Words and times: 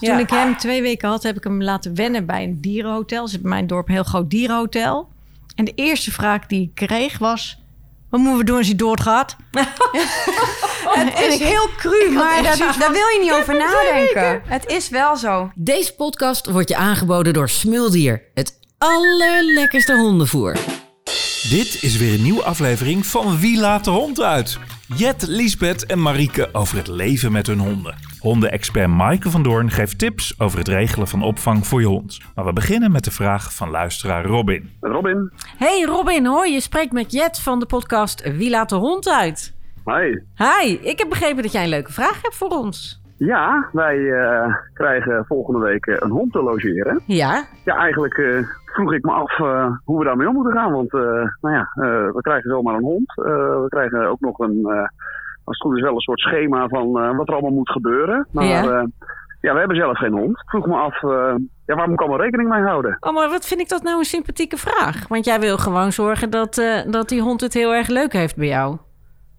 Toen 0.00 0.08
Ja. 0.08 0.18
ik 0.18 0.30
hem 0.30 0.56
twee 0.56 0.82
weken 0.82 1.08
had, 1.08 1.22
heb 1.22 1.36
ik 1.36 1.44
hem 1.44 1.62
laten 1.62 1.94
wennen 1.94 2.26
bij 2.26 2.42
een 2.44 2.60
dierenhotel. 2.60 3.22
Er 3.22 3.28
zit 3.28 3.40
bij 3.42 3.50
mijn 3.50 3.66
dorp 3.66 3.88
een 3.88 3.94
heel 3.94 4.02
groot 4.04 4.30
dierenhotel. 4.30 5.08
En 5.54 5.64
de 5.64 5.72
eerste 5.74 6.10
vraag 6.12 6.46
die 6.46 6.62
ik 6.62 6.86
kreeg 6.86 7.18
was... 7.18 7.62
Wat 8.10 8.20
moeten 8.22 8.38
we 8.40 8.44
doen 8.46 8.56
als 8.56 8.66
hij 8.66 8.76
doodgaat? 8.76 9.36
Het 11.14 11.20
is 11.32 11.38
heel 11.38 11.68
cru, 11.76 12.10
maar 12.12 12.42
daar, 12.42 12.56
daar 12.78 12.92
wil 12.92 13.06
je 13.06 13.18
niet 13.22 13.32
over 13.32 13.56
nadenken. 13.56 14.42
Het 14.46 14.66
is 14.66 14.88
wel 14.88 15.16
zo. 15.16 15.50
Deze 15.54 15.94
podcast 15.94 16.46
wordt 16.50 16.68
je 16.68 16.76
aangeboden 16.76 17.32
door 17.32 17.48
Smuldier. 17.48 18.22
Het 18.34 18.58
allerlekkerste 18.78 19.94
hondenvoer. 19.96 20.56
Dit 21.50 21.82
is 21.82 21.96
weer 21.96 22.14
een 22.14 22.22
nieuwe 22.22 22.42
aflevering 22.42 23.06
van 23.06 23.38
Wie 23.38 23.58
laat 23.60 23.84
de 23.84 23.90
hond 23.90 24.20
uit? 24.20 24.58
Jet, 24.88 25.26
Liesbeth 25.28 25.86
en 25.86 26.02
Marieke 26.02 26.48
over 26.52 26.76
het 26.76 26.86
leven 26.88 27.32
met 27.32 27.46
hun 27.46 27.58
honden. 27.58 27.94
Hondenexpert 28.20 28.88
Maaike 28.88 29.30
van 29.30 29.42
Doorn 29.42 29.70
geeft 29.70 29.98
tips 29.98 30.40
over 30.40 30.58
het 30.58 30.68
regelen 30.68 31.08
van 31.08 31.22
opvang 31.22 31.66
voor 31.66 31.80
je 31.80 31.86
hond. 31.86 32.18
Maar 32.34 32.44
we 32.44 32.52
beginnen 32.52 32.92
met 32.92 33.04
de 33.04 33.10
vraag 33.10 33.54
van 33.54 33.70
luisteraar 33.70 34.24
Robin. 34.24 34.70
Robin, 34.80 35.32
Hey 35.56 35.82
Robin, 35.82 36.26
hoi, 36.26 36.52
je 36.52 36.60
spreekt 36.60 36.92
met 36.92 37.12
Jet 37.12 37.40
van 37.40 37.58
de 37.58 37.66
podcast 37.66 38.22
Wie 38.36 38.50
laat 38.50 38.68
de 38.68 38.74
hond 38.74 39.08
uit? 39.08 39.54
hi. 39.84 40.18
Hi, 40.36 40.72
ik 40.72 40.98
heb 40.98 41.08
begrepen 41.08 41.42
dat 41.42 41.52
jij 41.52 41.62
een 41.62 41.68
leuke 41.68 41.92
vraag 41.92 42.22
hebt 42.22 42.36
voor 42.36 42.48
ons. 42.48 43.02
Ja, 43.16 43.68
wij 43.72 44.10
eh, 44.12 44.54
krijgen 44.72 45.24
volgende 45.26 45.58
week 45.58 45.86
eh, 45.86 45.96
een 45.98 46.10
hond 46.10 46.32
te 46.32 46.42
logeren. 46.42 47.00
Ja, 47.06 47.44
Ja, 47.64 47.76
eigenlijk 47.76 48.18
eh, 48.18 48.38
vroeg 48.64 48.92
ik 48.92 49.04
me 49.04 49.12
af 49.12 49.36
hoe 49.84 49.98
we 49.98 50.04
daarmee 50.04 50.28
om 50.28 50.34
moeten 50.34 50.52
gaan. 50.52 50.72
Want 50.72 50.92
nou 51.40 51.54
ja, 51.54 51.68
we 52.12 52.20
krijgen 52.20 52.50
zomaar 52.50 52.74
een 52.74 52.82
hond. 52.82 53.12
We 53.14 53.66
krijgen 53.68 54.08
ook 54.08 54.20
nog 54.20 54.38
een, 54.38 54.66
als 55.44 55.58
het 55.58 55.60
goed 55.60 55.76
is 55.76 55.82
wel 55.82 55.94
een 55.94 56.00
soort 56.00 56.20
schema 56.20 56.68
van 56.68 56.92
wat 57.16 57.28
er 57.28 57.34
allemaal 57.34 57.52
moet 57.52 57.70
gebeuren. 57.70 58.26
Maar 58.30 58.44
Ja. 58.44 58.86
ja, 59.40 59.52
we 59.52 59.58
hebben 59.58 59.76
zelf 59.76 59.98
geen 59.98 60.12
hond. 60.12 60.30
Ik 60.30 60.48
vroeg 60.48 60.66
me 60.66 60.76
af, 60.76 61.00
ja, 61.66 61.74
waar 61.74 61.86
moet 61.86 61.92
ik 61.92 62.00
allemaal 62.00 62.20
rekening 62.20 62.48
mee 62.48 62.62
houden? 62.62 62.96
oh, 63.00 63.14
maar 63.14 63.28
wat 63.28 63.46
vind 63.46 63.60
ik 63.60 63.68
dat 63.68 63.82
nou 63.82 63.98
een 63.98 64.04
sympathieke 64.04 64.56
vraag? 64.56 65.08
Want 65.08 65.24
jij 65.24 65.40
wil 65.40 65.58
gewoon 65.58 65.92
zorgen 65.92 66.30
dat, 66.30 66.62
dat 66.90 67.08
die 67.08 67.22
hond 67.22 67.40
het 67.40 67.54
heel 67.54 67.74
erg 67.74 67.88
leuk 67.88 68.12
heeft 68.12 68.36
bij 68.36 68.46
jou. 68.46 68.76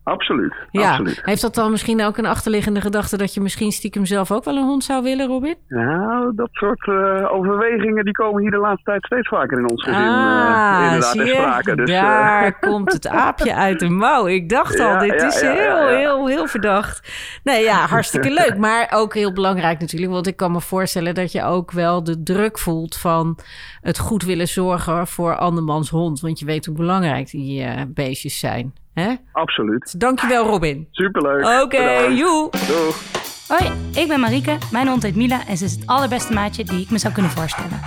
Absoluut, 0.06 0.54
Ja, 0.72 0.90
absoluut. 0.90 1.22
heeft 1.24 1.42
dat 1.42 1.56
dan 1.56 1.72
misschien 1.72 2.04
ook 2.04 2.18
een 2.18 2.26
achterliggende 2.26 2.82
gedachte 2.82 3.18
dat 3.18 3.34
je 3.34 3.42
misschien 3.42 3.72
stiekem 3.72 4.06
zelf 4.06 4.32
ook 4.32 4.44
wel 4.44 4.56
een 4.56 4.64
hond 4.64 4.84
zou 4.84 5.04
willen, 5.04 5.28
Robin? 5.28 5.56
Nou, 5.68 6.32
dat 6.36 6.50
soort 6.52 6.88
eh, 6.88 7.32
overwegingen 7.34 8.04
die 8.04 8.14
komen 8.14 8.42
hier 8.42 8.52
de 8.52 8.58
laatste 8.58 8.84
tijd 8.84 9.06
steeds 9.06 9.28
vaker 9.28 9.58
in 9.60 9.70
ons 9.70 9.84
gezin 9.84 10.02
Ah, 10.02 10.78
eh, 10.78 10.84
inderdaad 10.86 11.12
zie 11.12 11.20
ter 11.22 11.28
je? 11.30 11.34
sprake. 11.36 11.76
Dus, 11.76 11.90
eh, 11.90 12.02
Daar 12.02 12.60
komt 12.70 12.94
het 12.94 13.08
aapje 13.08 13.56
uit 13.56 13.80
de 13.80 13.90
mouw. 13.90 14.28
Ik 14.28 14.50
dacht 14.50 14.80
al, 14.80 14.86
Ja, 14.88 15.00
dit 15.00 15.22
ja, 15.22 15.28
is 15.28 15.42
ja, 15.42 15.52
heel, 15.54 15.88
heel, 15.88 16.28
heel 16.28 16.48
verdacht. 16.48 17.10
Nee, 17.44 17.64
ja, 17.64 17.86
hartstikke 17.86 18.34
leuk. 18.42 18.58
Maar 18.58 18.92
ook 18.94 19.14
heel 19.14 19.34
belangrijk 19.34 19.80
natuurlijk. 19.80 20.12
Want 20.12 20.28
ik 20.28 20.36
kan 20.38 20.52
me 20.52 20.62
voorstellen 20.62 21.16
dat 21.16 21.32
je 21.32 21.44
ook 21.44 21.72
wel 21.72 22.04
de 22.04 22.24
druk 22.24 22.60
voelt 22.60 22.98
van 22.98 23.38
het 23.82 24.00
goed 24.00 24.24
willen 24.24 24.48
zorgen 24.48 25.08
voor 25.08 25.36
andermans 25.38 25.90
hond. 25.90 26.20
Want 26.20 26.40
je 26.40 26.46
weet 26.46 26.66
hoe 26.66 26.76
belangrijk 26.76 27.30
die 27.30 27.66
beestjes 27.88 28.40
zijn. 28.40 28.74
Hè? 28.96 29.14
Absoluut. 29.32 30.00
Dankjewel, 30.00 30.46
Robin. 30.46 30.88
Superleuk. 30.92 31.62
Oké, 31.64 31.78
Bedankt. 31.78 32.18
joe. 32.18 32.50
Doeg. 32.68 32.98
Hoi, 33.48 33.72
ik 33.94 34.08
ben 34.08 34.20
Marieke. 34.20 34.58
Mijn 34.72 34.88
hond 34.88 35.04
heet 35.04 35.16
Mila 35.16 35.48
en 35.48 35.58
ze 35.58 35.66
is 35.66 35.72
het 35.72 35.88
allerbeste 35.88 36.34
maatje 36.34 36.64
die 36.64 36.82
ik 36.82 36.90
me 36.90 36.98
zou 36.98 37.14
kunnen 37.14 37.32
voorstellen. 37.32 37.80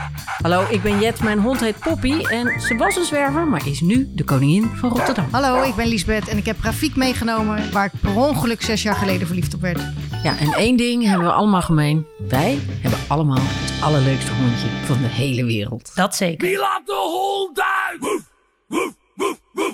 Hallo, 0.42 0.64
ik 0.70 0.82
ben 0.82 1.00
Jet. 1.00 1.22
Mijn 1.22 1.38
hond 1.38 1.60
heet 1.60 1.78
Poppy. 1.78 2.24
En 2.24 2.60
ze 2.60 2.76
was 2.76 2.96
een 2.96 3.04
zwerver, 3.04 3.46
maar 3.46 3.66
is 3.66 3.80
nu 3.80 4.08
de 4.14 4.24
koningin 4.24 4.64
van 4.74 4.90
Rotterdam. 4.90 5.26
Hallo, 5.30 5.62
ik 5.62 5.74
ben 5.74 5.86
Liesbeth 5.86 6.28
en 6.28 6.36
ik 6.36 6.46
heb 6.46 6.56
Rafiek 6.62 6.96
meegenomen... 6.96 7.72
waar 7.72 7.84
ik 7.84 8.00
per 8.00 8.16
ongeluk 8.16 8.62
zes 8.62 8.82
jaar 8.82 8.94
geleden 8.94 9.26
verliefd 9.26 9.54
op 9.54 9.60
werd. 9.60 9.80
Ja, 10.22 10.38
en 10.38 10.52
één 10.52 10.76
ding 10.76 11.04
hebben 11.04 11.26
we 11.26 11.32
allemaal 11.32 11.62
gemeen. 11.62 12.06
Wij 12.28 12.58
hebben 12.80 13.00
allemaal 13.08 13.38
het 13.40 13.82
allerleukste 13.82 14.32
hondje 14.32 14.68
van 14.84 14.98
de 14.98 15.08
hele 15.08 15.44
wereld. 15.44 15.94
Dat 15.94 16.16
zeker. 16.16 16.48
Wie 16.48 16.58
laat 16.58 16.86
de 16.86 16.94
hond 16.94 17.62
uit? 17.88 18.22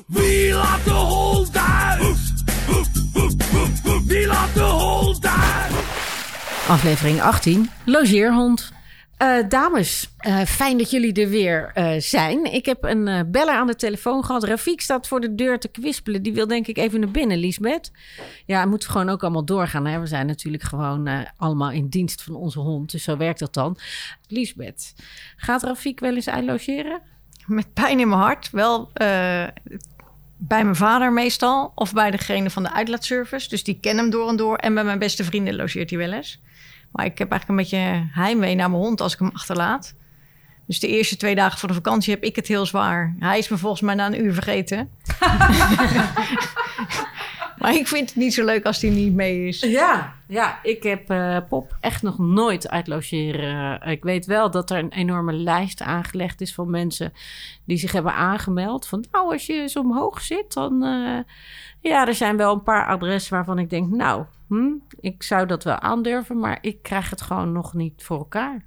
Wie 0.06 0.52
laat 0.54 0.84
de 0.84 0.90
hond 0.90 1.23
Aflevering 6.68 7.20
18, 7.22 7.70
logeerhond. 7.84 8.72
Eh, 9.16 9.36
dames, 9.48 10.10
eh, 10.18 10.40
fijn 10.40 10.78
dat 10.78 10.90
jullie 10.90 11.12
er 11.22 11.28
weer 11.28 11.70
eh, 11.74 11.94
zijn. 11.98 12.52
Ik 12.52 12.66
heb 12.66 12.84
een 12.84 13.08
eh, 13.08 13.20
beller 13.26 13.54
aan 13.54 13.66
de 13.66 13.76
telefoon 13.76 14.24
gehad. 14.24 14.44
Rafiek 14.44 14.80
staat 14.80 15.08
voor 15.08 15.20
de 15.20 15.34
deur 15.34 15.58
te 15.58 15.68
kwispelen. 15.68 16.22
Die 16.22 16.32
wil 16.32 16.46
denk 16.46 16.66
ik 16.66 16.76
even 16.78 17.00
naar 17.00 17.10
binnen, 17.10 17.38
Liesbeth. 17.38 17.92
Ja, 18.46 18.60
het 18.60 18.68
moet 18.68 18.86
gewoon 18.86 19.08
ook 19.08 19.22
allemaal 19.22 19.44
doorgaan. 19.44 19.86
Hè? 19.86 20.00
We 20.00 20.06
zijn 20.06 20.26
natuurlijk 20.26 20.62
gewoon 20.62 21.06
eh, 21.06 21.18
allemaal 21.36 21.70
in 21.70 21.88
dienst 21.88 22.22
van 22.22 22.34
onze 22.34 22.58
hond. 22.60 22.90
Dus 22.90 23.02
zo 23.02 23.16
werkt 23.16 23.38
dat 23.38 23.54
dan. 23.54 23.78
Liesbeth, 24.28 24.94
gaat 25.36 25.62
Rafiek 25.62 26.00
wel 26.00 26.14
eens 26.14 26.28
uitlogeren? 26.28 27.00
Met 27.46 27.72
pijn 27.72 28.00
in 28.00 28.08
mijn 28.08 28.20
hart. 28.20 28.50
Wel 28.50 28.90
eh, 28.92 29.44
bij 30.36 30.62
mijn 30.64 30.76
vader 30.76 31.12
meestal. 31.12 31.72
Of 31.74 31.92
bij 31.92 32.10
degene 32.10 32.50
van 32.50 32.62
de 32.62 32.72
uitlaatservice. 32.72 33.48
Dus 33.48 33.64
die 33.64 33.78
ken 33.80 33.96
hem 33.96 34.10
door 34.10 34.28
en 34.28 34.36
door. 34.36 34.56
En 34.56 34.74
bij 34.74 34.84
mijn 34.84 34.98
beste 34.98 35.24
vrienden 35.24 35.56
logeert 35.56 35.90
hij 35.90 35.98
wel 35.98 36.12
eens. 36.12 36.42
Maar 36.94 37.04
ik 37.04 37.18
heb 37.18 37.30
eigenlijk 37.30 37.48
een 37.48 37.66
beetje 37.66 38.08
heimwee 38.20 38.54
naar 38.54 38.70
mijn 38.70 38.82
hond 38.82 39.00
als 39.00 39.12
ik 39.12 39.18
hem 39.18 39.30
achterlaat. 39.34 39.94
Dus 40.66 40.80
de 40.80 40.88
eerste 40.88 41.16
twee 41.16 41.34
dagen 41.34 41.58
van 41.58 41.68
de 41.68 41.74
vakantie 41.74 42.14
heb 42.14 42.22
ik 42.22 42.36
het 42.36 42.46
heel 42.46 42.66
zwaar. 42.66 43.14
Hij 43.18 43.38
is 43.38 43.48
me 43.48 43.56
volgens 43.56 43.80
mij 43.80 43.94
na 43.94 44.06
een 44.06 44.24
uur 44.24 44.34
vergeten. 44.34 44.90
maar 47.58 47.74
ik 47.74 47.88
vind 47.88 48.08
het 48.08 48.18
niet 48.18 48.34
zo 48.34 48.44
leuk 48.44 48.64
als 48.64 48.80
hij 48.82 48.90
niet 48.90 49.14
mee 49.14 49.46
is. 49.46 49.60
Ja, 49.60 50.14
ja 50.28 50.58
ik 50.62 50.82
heb 50.82 51.10
eh, 51.10 51.38
Pop 51.48 51.76
echt 51.80 52.02
nog 52.02 52.18
nooit 52.18 52.68
uitlogeren. 52.68 53.82
Ik 53.82 54.02
weet 54.02 54.26
wel 54.26 54.50
dat 54.50 54.70
er 54.70 54.78
een 54.78 54.92
enorme 54.92 55.32
lijst 55.32 55.82
aangelegd 55.82 56.40
is 56.40 56.54
van 56.54 56.70
mensen 56.70 57.12
die 57.64 57.76
zich 57.76 57.92
hebben 57.92 58.14
aangemeld. 58.14 58.86
Van 58.86 59.04
nou, 59.10 59.32
als 59.32 59.46
je 59.46 59.68
zo 59.68 59.80
omhoog 59.80 60.20
zit, 60.20 60.52
dan. 60.52 60.82
eh, 60.82 61.18
ja, 61.90 62.06
er 62.06 62.14
zijn 62.14 62.36
wel 62.36 62.52
een 62.52 62.62
paar 62.62 62.86
adressen 62.86 63.34
waarvan 63.34 63.58
ik 63.58 63.70
denk, 63.70 63.90
nou, 63.90 64.24
hm, 64.48 64.72
ik 65.00 65.22
zou 65.22 65.46
dat 65.46 65.64
wel 65.64 65.78
aandurven, 65.78 66.38
maar 66.38 66.58
ik 66.60 66.82
krijg 66.82 67.10
het 67.10 67.22
gewoon 67.22 67.52
nog 67.52 67.74
niet 67.74 68.02
voor 68.04 68.18
elkaar. 68.18 68.64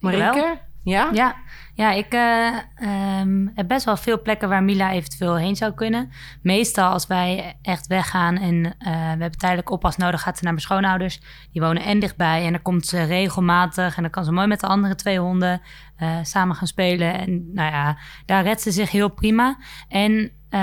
Marieke? 0.00 0.58
Ja? 0.84 1.10
Ja, 1.12 1.36
ja 1.74 1.90
ik 1.90 2.12
eh, 2.12 2.56
ehm, 2.74 3.46
heb 3.54 3.68
best 3.68 3.84
wel 3.84 3.96
veel 3.96 4.22
plekken 4.22 4.48
waar 4.48 4.62
Mila 4.62 4.92
eventueel 4.92 5.36
heen 5.36 5.56
zou 5.56 5.72
kunnen. 5.72 6.10
Meestal 6.42 6.90
als 6.90 7.06
wij 7.06 7.56
echt 7.62 7.86
weggaan 7.86 8.36
en 8.36 8.64
eh, 8.78 8.92
we 8.92 9.20
hebben 9.20 9.38
tijdelijk 9.38 9.70
oppas 9.70 9.96
nodig, 9.96 10.22
gaat 10.22 10.38
ze 10.38 10.44
naar 10.44 10.52
mijn 10.52 10.64
schoonouders. 10.64 11.20
Die 11.52 11.62
wonen 11.62 11.82
en 11.82 11.98
dichtbij 11.98 12.44
en 12.44 12.52
dan 12.52 12.62
komt 12.62 12.86
ze 12.86 13.02
regelmatig 13.02 13.96
en 13.96 14.02
dan 14.02 14.10
kan 14.10 14.24
ze 14.24 14.32
mooi 14.32 14.46
met 14.46 14.60
de 14.60 14.66
andere 14.66 14.94
twee 14.94 15.18
honden 15.18 15.60
eh, 15.96 16.18
samen 16.22 16.56
gaan 16.56 16.66
spelen. 16.66 17.14
En 17.18 17.50
nou 17.52 17.72
ja, 17.72 17.98
daar 18.26 18.42
redt 18.42 18.60
ze 18.60 18.70
zich 18.70 18.90
heel 18.90 19.08
prima. 19.08 19.56
En 19.88 20.30
eh, 20.54 20.60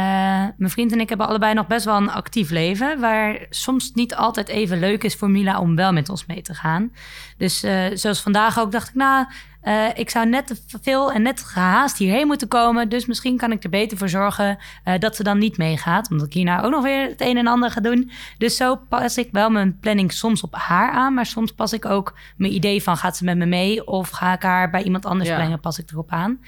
mijn 0.57 0.71
vriend 0.71 0.91
en 0.91 0.99
ik 0.99 1.09
hebben 1.09 1.27
allebei 1.27 1.53
nog 1.53 1.67
best 1.67 1.85
wel 1.85 1.97
een 1.97 2.11
actief 2.11 2.49
leven. 2.49 2.99
Waar 2.99 3.37
soms 3.49 3.91
niet 3.93 4.15
altijd 4.15 4.47
even 4.47 4.79
leuk 4.79 5.03
is 5.03 5.15
voor 5.15 5.29
Mila 5.29 5.59
om 5.59 5.75
wel 5.75 5.93
met 5.93 6.09
ons 6.09 6.25
mee 6.25 6.41
te 6.41 6.53
gaan. 6.53 6.91
Dus 7.37 7.63
eh, 7.63 7.85
zoals 7.93 8.21
vandaag 8.21 8.59
ook 8.59 8.71
dacht 8.71 8.89
ik, 8.89 8.95
nou, 8.95 9.25
eh, 9.61 9.85
ik 9.93 10.09
zou 10.09 10.25
net 10.29 10.47
te 10.47 10.79
veel 10.81 11.11
en 11.11 11.21
net 11.21 11.43
gehaast 11.43 11.97
hierheen 11.97 12.27
moeten 12.27 12.47
komen. 12.47 12.89
Dus 12.89 13.05
misschien 13.05 13.37
kan 13.37 13.51
ik 13.51 13.63
er 13.63 13.69
beter 13.69 13.97
voor 13.97 14.09
zorgen 14.09 14.57
dat 14.99 15.15
ze 15.15 15.23
dan 15.23 15.37
niet 15.37 15.57
meegaat. 15.57 16.11
Omdat 16.11 16.27
ik 16.27 16.33
hier 16.33 16.43
nou 16.43 16.63
ook 16.63 16.71
nog 16.71 16.83
weer 16.83 17.07
het 17.07 17.21
een 17.21 17.37
en 17.37 17.47
ander 17.47 17.71
ga 17.71 17.81
doen. 17.81 18.11
Dus 18.37 18.55
zo 18.55 18.75
pas 18.75 19.17
ik 19.17 19.29
wel 19.31 19.49
mijn 19.49 19.79
planning 19.79 20.11
soms 20.11 20.41
op 20.41 20.55
haar 20.55 20.91
aan. 20.91 21.13
Maar 21.13 21.25
soms 21.25 21.51
pas 21.51 21.73
ik 21.73 21.85
ook 21.85 22.17
mijn 22.37 22.53
idee 22.53 22.83
van 22.83 22.97
gaat 22.97 23.17
ze 23.17 23.23
met 23.23 23.37
me 23.37 23.45
mee? 23.45 23.87
Of 23.87 24.09
ga 24.09 24.33
ik 24.33 24.41
haar 24.41 24.69
bij 24.69 24.83
iemand 24.83 25.05
anders 25.05 25.29
Ja. 25.29 25.35
brengen? 25.35 25.59
Pas 25.59 25.79
ik 25.79 25.91
erop 25.91 26.11
aan. 26.11 26.39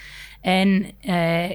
En 0.41 0.85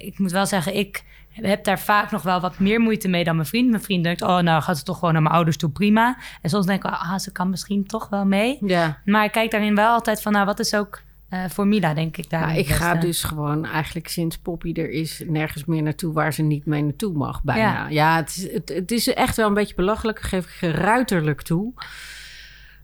ik 0.02 0.18
moet 0.18 0.32
wel 0.32 0.46
zeggen, 0.46 0.76
ik 0.76 1.04
heb 1.46 1.64
daar 1.64 1.78
vaak 1.78 2.10
nog 2.10 2.22
wel 2.22 2.40
wat 2.40 2.58
meer 2.58 2.80
moeite 2.80 3.08
mee 3.08 3.24
dan 3.24 3.36
mijn 3.36 3.48
vriend. 3.48 3.70
Mijn 3.70 3.82
vriend 3.82 4.04
denkt, 4.04 4.22
oh 4.22 4.38
nou 4.38 4.62
gaat 4.62 4.78
ze 4.78 4.84
toch 4.84 4.98
gewoon 4.98 5.12
naar 5.12 5.22
mijn 5.22 5.34
ouders 5.34 5.56
toe, 5.56 5.70
prima. 5.70 6.16
En 6.42 6.50
soms 6.50 6.66
denk 6.66 6.84
ik, 6.84 6.90
ah, 6.90 7.18
ze 7.18 7.32
kan 7.32 7.50
misschien 7.50 7.86
toch 7.86 8.08
wel 8.08 8.24
mee. 8.24 8.58
Ja. 8.60 8.98
Maar 9.04 9.24
ik 9.24 9.32
kijk 9.32 9.50
daarin 9.50 9.74
wel 9.74 9.88
altijd 9.92 10.22
van, 10.22 10.32
nou 10.32 10.46
wat 10.46 10.58
is 10.58 10.74
ook 10.74 11.02
eh, 11.28 11.44
voor 11.48 11.66
Mila, 11.66 11.94
denk 11.94 12.16
ik 12.16 12.30
daar. 12.30 12.48
Ja, 12.48 12.58
ik 12.58 12.68
ga 12.68 12.94
dus 12.94 13.22
gewoon 13.22 13.64
eigenlijk 13.64 14.08
sinds 14.08 14.38
Poppy 14.38 14.72
er 14.72 14.90
is 14.90 15.22
nergens 15.26 15.64
meer 15.64 15.82
naartoe 15.82 16.12
waar 16.12 16.32
ze 16.32 16.42
niet 16.42 16.66
mee 16.66 16.82
naartoe 16.82 17.12
mag. 17.12 17.42
Bijna. 17.42 17.62
Ja, 17.62 17.88
Ja. 17.88 18.16
het, 18.16 18.28
is, 18.36 18.52
het, 18.52 18.68
het 18.68 18.90
is 18.90 19.12
echt 19.12 19.36
wel 19.36 19.46
een 19.48 19.54
beetje 19.54 19.74
belachelijk. 19.74 20.20
Geef 20.20 20.44
ik 20.44 20.50
geruiterlijk 20.50 21.42
toe. 21.42 21.72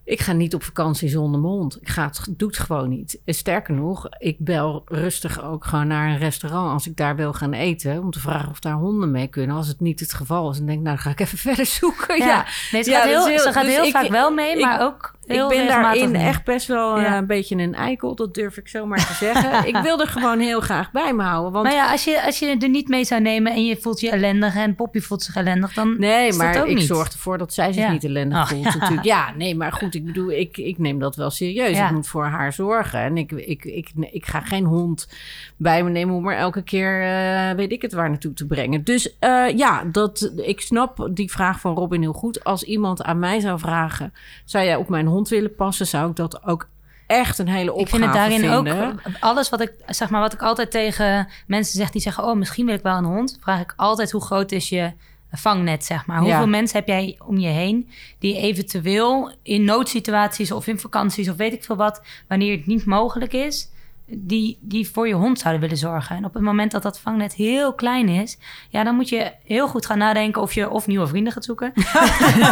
Ik 0.05 0.21
ga 0.21 0.33
niet 0.33 0.55
op 0.55 0.63
vakantie 0.63 1.09
zonder 1.09 1.41
mijn 1.41 1.53
hond. 1.53 1.79
Ik 1.81 1.89
ga 1.89 2.05
het, 2.07 2.27
doe 2.31 2.49
het 2.49 2.59
gewoon 2.59 2.89
niet. 2.89 3.21
Sterker 3.27 3.75
nog, 3.75 4.07
ik 4.19 4.37
bel 4.39 4.83
rustig 4.87 5.43
ook 5.45 5.65
gewoon 5.65 5.87
naar 5.87 6.09
een 6.09 6.19
restaurant 6.19 6.73
als 6.73 6.87
ik 6.87 6.97
daar 6.97 7.17
wil 7.17 7.33
gaan 7.33 7.53
eten. 7.53 7.99
Om 8.03 8.11
te 8.11 8.21
vragen 8.21 8.51
of 8.51 8.59
daar 8.61 8.73
honden 8.75 9.11
mee 9.11 9.27
kunnen. 9.27 9.57
Als 9.57 9.69
het 9.69 9.81
niet 9.81 10.01
het 10.01 10.13
geval 10.13 10.51
is, 10.51 10.57
dan 10.57 10.67
denk 10.67 10.79
ik, 10.79 10.85
nou 10.85 10.97
dan 10.97 11.05
ga 11.05 11.11
ik 11.11 11.21
even 11.21 11.39
verder 11.49 11.67
zoeken. 11.67 12.19
Ja, 12.19 12.27
Ja, 12.27 12.45
nee, 12.73 12.83
ze 12.83 12.91
Ja, 12.91 12.99
gaat 12.99 13.09
heel, 13.09 13.27
heel- 13.27 13.39
ze 13.39 13.53
gaat 13.53 13.65
dus 13.65 13.75
heel 13.75 13.85
ik- 13.85 13.93
vaak 13.93 14.09
wel 14.09 14.31
mee, 14.31 14.55
ik- 14.57 14.65
maar 14.65 14.83
ook 14.83 15.15
Heel 15.27 15.51
ik 15.53 15.57
ben 15.57 15.67
daarin 15.67 16.11
niet. 16.13 16.21
echt 16.21 16.45
best 16.45 16.67
wel 16.67 16.97
eh, 16.97 17.03
Ja. 17.03 17.17
een 17.19 17.27
beetje 17.27 17.57
een 17.57 17.75
eikel. 17.75 18.15
Dat 18.15 18.35
durf 18.35 18.57
ik 18.57 18.69
zomaar 18.69 19.07
te 19.07 19.13
zeggen. 19.15 19.67
ik 19.75 19.77
wil 19.77 20.01
er 20.01 20.07
gewoon 20.09 20.39
heel 20.39 20.61
graag 20.61 20.91
bij 20.91 21.13
me 21.15 21.23
houden. 21.23 21.53
Want 21.53 21.65
Maar 21.65 21.75
ja, 21.75 21.91
als 21.91 22.05
je, 22.05 22.23
als 22.25 22.39
je 22.39 22.57
er 22.61 22.69
niet 22.69 22.89
mee 22.89 23.05
zou 23.05 23.21
nemen 23.21 23.53
en 23.53 23.65
je 23.67 23.77
voelt 23.77 24.01
je 24.01 24.11
ellendig 24.11 24.55
en 24.57 24.75
Poppy 24.75 25.01
voelt 25.01 25.23
zich 25.23 25.37
ellendig, 25.37 25.73
dan 25.75 25.99
Nee, 25.99 26.27
is 26.29 26.37
dat 26.37 26.47
maar 26.47 26.61
ook 26.63 26.67
ik 26.69 26.75
niet. 26.77 26.87
zorg 26.87 27.13
ervoor 27.13 27.39
dat 27.39 27.55
zij 27.55 27.73
zich 27.73 27.83
Ja. 27.83 27.91
niet 27.91 28.05
ellendig 28.05 28.49
voelt. 28.49 28.65
ja. 28.65 28.79
Natuurlijk. 28.79 29.05
Ja, 29.07 29.33
nee, 29.37 29.57
maar 29.57 29.73
goed, 29.73 29.95
ik 29.95 30.05
bedoel, 30.05 30.31
ik, 30.31 30.57
ik 30.57 30.79
neem 30.79 30.99
dat 30.99 31.17
wel 31.17 31.31
serieus. 31.31 31.79
Ik 31.79 31.91
moet 31.91 32.09
voor 32.09 32.25
haar 32.27 32.53
zorgen. 32.53 33.01
En 33.01 33.17
ik, 33.17 33.33
ik, 33.33 33.65
ik, 33.65 33.91
ik 34.11 34.27
ga 34.27 34.41
geen 34.41 34.65
hond 34.65 35.09
bij 35.57 35.83
me 35.85 35.91
nemen 35.91 36.15
om 36.15 36.29
er 36.29 36.37
elke 36.37 36.63
keer, 36.63 37.03
eh, 37.03 37.51
weet 37.57 37.73
ik 37.73 37.83
het, 37.83 37.93
waar 37.93 38.09
naartoe 38.11 38.33
te 38.33 38.47
brengen. 38.47 38.85
Dus 38.85 39.19
eh, 39.19 39.57
ja, 39.57 39.85
dat, 39.93 40.33
ik 40.37 40.61
snap 40.61 41.09
die 41.11 41.31
vraag 41.31 41.61
van 41.61 41.75
Robin 41.75 42.01
heel 42.01 42.13
goed. 42.13 42.45
Als 42.45 42.63
iemand 42.63 43.03
aan 43.03 43.19
mij 43.19 43.41
zou 43.41 43.59
vragen, 43.59 44.13
zou 44.45 44.65
jij 44.65 44.77
op 44.77 44.89
mijn 44.89 45.07
hond 45.07 45.13
willen 45.23 45.55
passen? 45.55 45.87
Zou 45.87 46.11
ik 46.11 46.17
dat 46.17 46.45
ook 46.45 46.69
echt 47.07 47.39
een 47.39 47.49
hele 47.49 47.73
opgave 47.73 47.83
Ik 47.83 47.89
vind 48.03 48.05
het 48.05 48.13
daarin 48.15 48.41
vinden. 48.65 48.93
ook 48.93 49.01
alles 49.21 49.49
wat 49.49 49.61
ik 49.61 49.73
zeg 49.87 50.11
maar 50.11 50.21
wat 50.21 50.33
ik 50.33 50.43
altijd 50.43 50.71
tegen 50.71 51.29
mensen 51.47 51.79
zeg 51.79 51.91
die 51.91 52.01
zeggen 52.01 52.25
oh 52.25 52.37
misschien 52.37 52.67
wil 52.67 52.75
ik 52.75 52.83
wel 52.83 52.97
een 52.97 53.05
hond, 53.05 53.39
vraag 53.41 53.61
ik 53.61 53.75
altijd 53.77 54.11
hoe 54.11 54.23
groot 54.23 54.53
is 54.53 54.69
je 54.69 54.93
vangnet 55.33 55.85
zeg 55.85 56.07
maar. 56.07 56.19
Hoeveel 56.19 56.39
Ja. 56.39 56.47
mensen 56.47 56.79
heb 56.79 56.89
jij 56.89 57.19
om 57.27 57.39
je 57.39 57.49
heen 57.49 57.91
die 58.19 58.37
eventueel 58.37 59.33
in 59.43 59.65
noodsituaties 59.65 60.53
of 60.53 60.67
in 60.67 60.79
vakanties 60.79 61.29
of 61.29 61.37
weet 61.37 61.53
ik 61.53 61.65
veel 61.65 61.77
wat, 61.77 62.03
wanneer 62.29 62.57
het 62.57 62.67
niet 62.67 62.85
mogelijk 62.85 63.33
is, 63.33 63.69
die, 64.07 64.59
die 64.61 64.89
voor 64.91 65.09
je 65.09 65.15
hond 65.15 65.39
zouden 65.39 65.63
willen 65.63 65.77
zorgen. 65.77 66.17
En 66.17 66.25
op 66.25 66.35
het 66.35 66.43
moment 66.43 66.71
dat 66.71 66.83
dat 66.83 67.01
vangnet 67.01 67.35
heel 67.35 67.75
klein 67.75 68.09
is, 68.09 68.39
ja, 68.69 68.85
dan 68.85 68.95
moet 68.95 69.09
je 69.09 69.33
heel 69.45 69.69
goed 69.69 69.87
gaan 69.87 69.99
nadenken 69.99 70.43
of 70.43 70.53
je 70.53 70.71
of 70.71 70.87
nieuwe 70.87 71.07
vrienden 71.07 71.33
gaat 71.33 71.45
zoeken. 71.45 71.73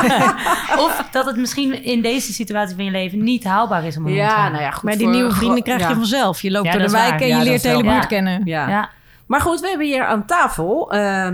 of 0.87 1.09
dat 1.11 1.27
het 1.27 1.37
misschien 1.37 1.85
in 1.85 2.03
deze 2.03 2.33
situatie 2.33 2.75
van 2.77 2.85
je 2.85 2.91
leven 2.91 3.23
niet 3.25 3.45
haalbaar 3.45 3.85
is 3.85 3.97
om 3.97 4.07
een 4.07 4.13
hond 4.13 4.21
te 4.23 4.27
Ja, 4.29 4.35
hebben. 4.35 4.53
nou 4.53 4.65
ja, 4.65 4.71
goed. 4.71 4.83
Maar 4.83 4.93
die 4.97 5.03
voor- 5.07 5.15
nieuwe 5.15 5.33
vrienden 5.33 5.63
krijg 5.63 5.89
je 5.89 5.95
vanzelf. 5.95 6.43
Je 6.43 6.51
loopt 6.51 6.67
Ja, 6.67 6.73
door 6.73 6.83
de 6.83 6.91
wijk 6.91 7.11
waar. 7.11 7.21
en 7.21 7.27
Ja, 7.29 7.39
je 7.39 7.45
leert 7.45 7.63
de 7.63 7.69
hele 7.69 7.83
buurt 7.83 8.07
kennen. 8.07 8.41
Ja. 8.45 8.91
Maar 9.33 9.41
goed, 9.41 9.61
we 9.61 9.69
hebben 9.69 9.87
hier 9.87 10.05
aan 10.05 10.27
tafel 10.27 10.95
uh, 10.95 11.29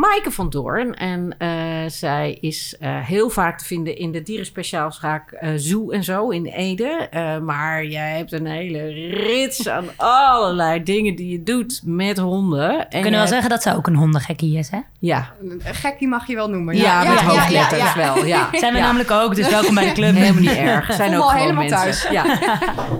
Maaike 0.00 0.30
van 0.30 0.50
Doorn. 0.50 0.94
En 0.94 1.34
uh, 1.38 1.48
zij 1.86 2.38
is 2.40 2.76
uh, 2.80 2.88
heel 3.06 3.30
vaak 3.30 3.58
te 3.58 3.64
vinden 3.64 3.96
in 3.96 4.12
de 4.12 4.22
dierenspeciaalszaak 4.22 5.32
uh, 5.42 5.50
Zoo 5.56 5.90
en 5.90 6.04
zo 6.04 6.28
in 6.28 6.44
Ede. 6.46 7.08
Uh, 7.14 7.38
maar 7.38 7.84
jij 7.84 8.16
hebt 8.16 8.32
een 8.32 8.46
hele 8.46 8.86
rits 9.10 9.68
aan 9.68 9.84
allerlei 9.96 10.82
dingen 10.82 11.14
die 11.16 11.28
je 11.30 11.42
doet 11.42 11.80
met 11.84 12.18
honden. 12.18 12.70
En 12.70 12.78
We 12.78 12.86
kunnen 12.88 13.04
je 13.04 13.10
wel 13.10 13.18
hebt- 13.18 13.28
zeggen 13.30 13.50
dat 13.50 13.62
ze 13.62 13.76
ook 13.76 13.86
een 13.86 13.96
hondengekkie 13.96 14.58
is, 14.58 14.70
hè? 14.70 14.80
Ja, 14.98 15.32
Een 15.42 15.60
gekkie 15.64 16.08
mag 16.08 16.26
je 16.26 16.34
wel 16.34 16.48
noemen. 16.48 16.76
ja, 16.76 16.98
met 16.98 17.20
ja, 17.20 17.24
hoofdletters 17.24 17.80
ja, 17.94 18.00
ja. 18.00 18.14
wel. 18.14 18.24
Ja. 18.24 18.48
Zijn 18.60 18.72
we 18.72 18.78
Ja. 18.78 18.84
namelijk 18.84 19.10
ook, 19.10 19.34
dus 19.34 19.48
welkom 19.50 19.74
bij 19.74 19.84
de 19.86 19.92
club. 19.92 20.14
Helemaal 20.14 20.40
niet 20.42 20.50
erg. 20.56 20.92
Zijn 20.92 21.16
ook 21.16 21.32
helemaal 21.32 21.64
mensen. 21.68 22.12
Ja. 22.12 22.24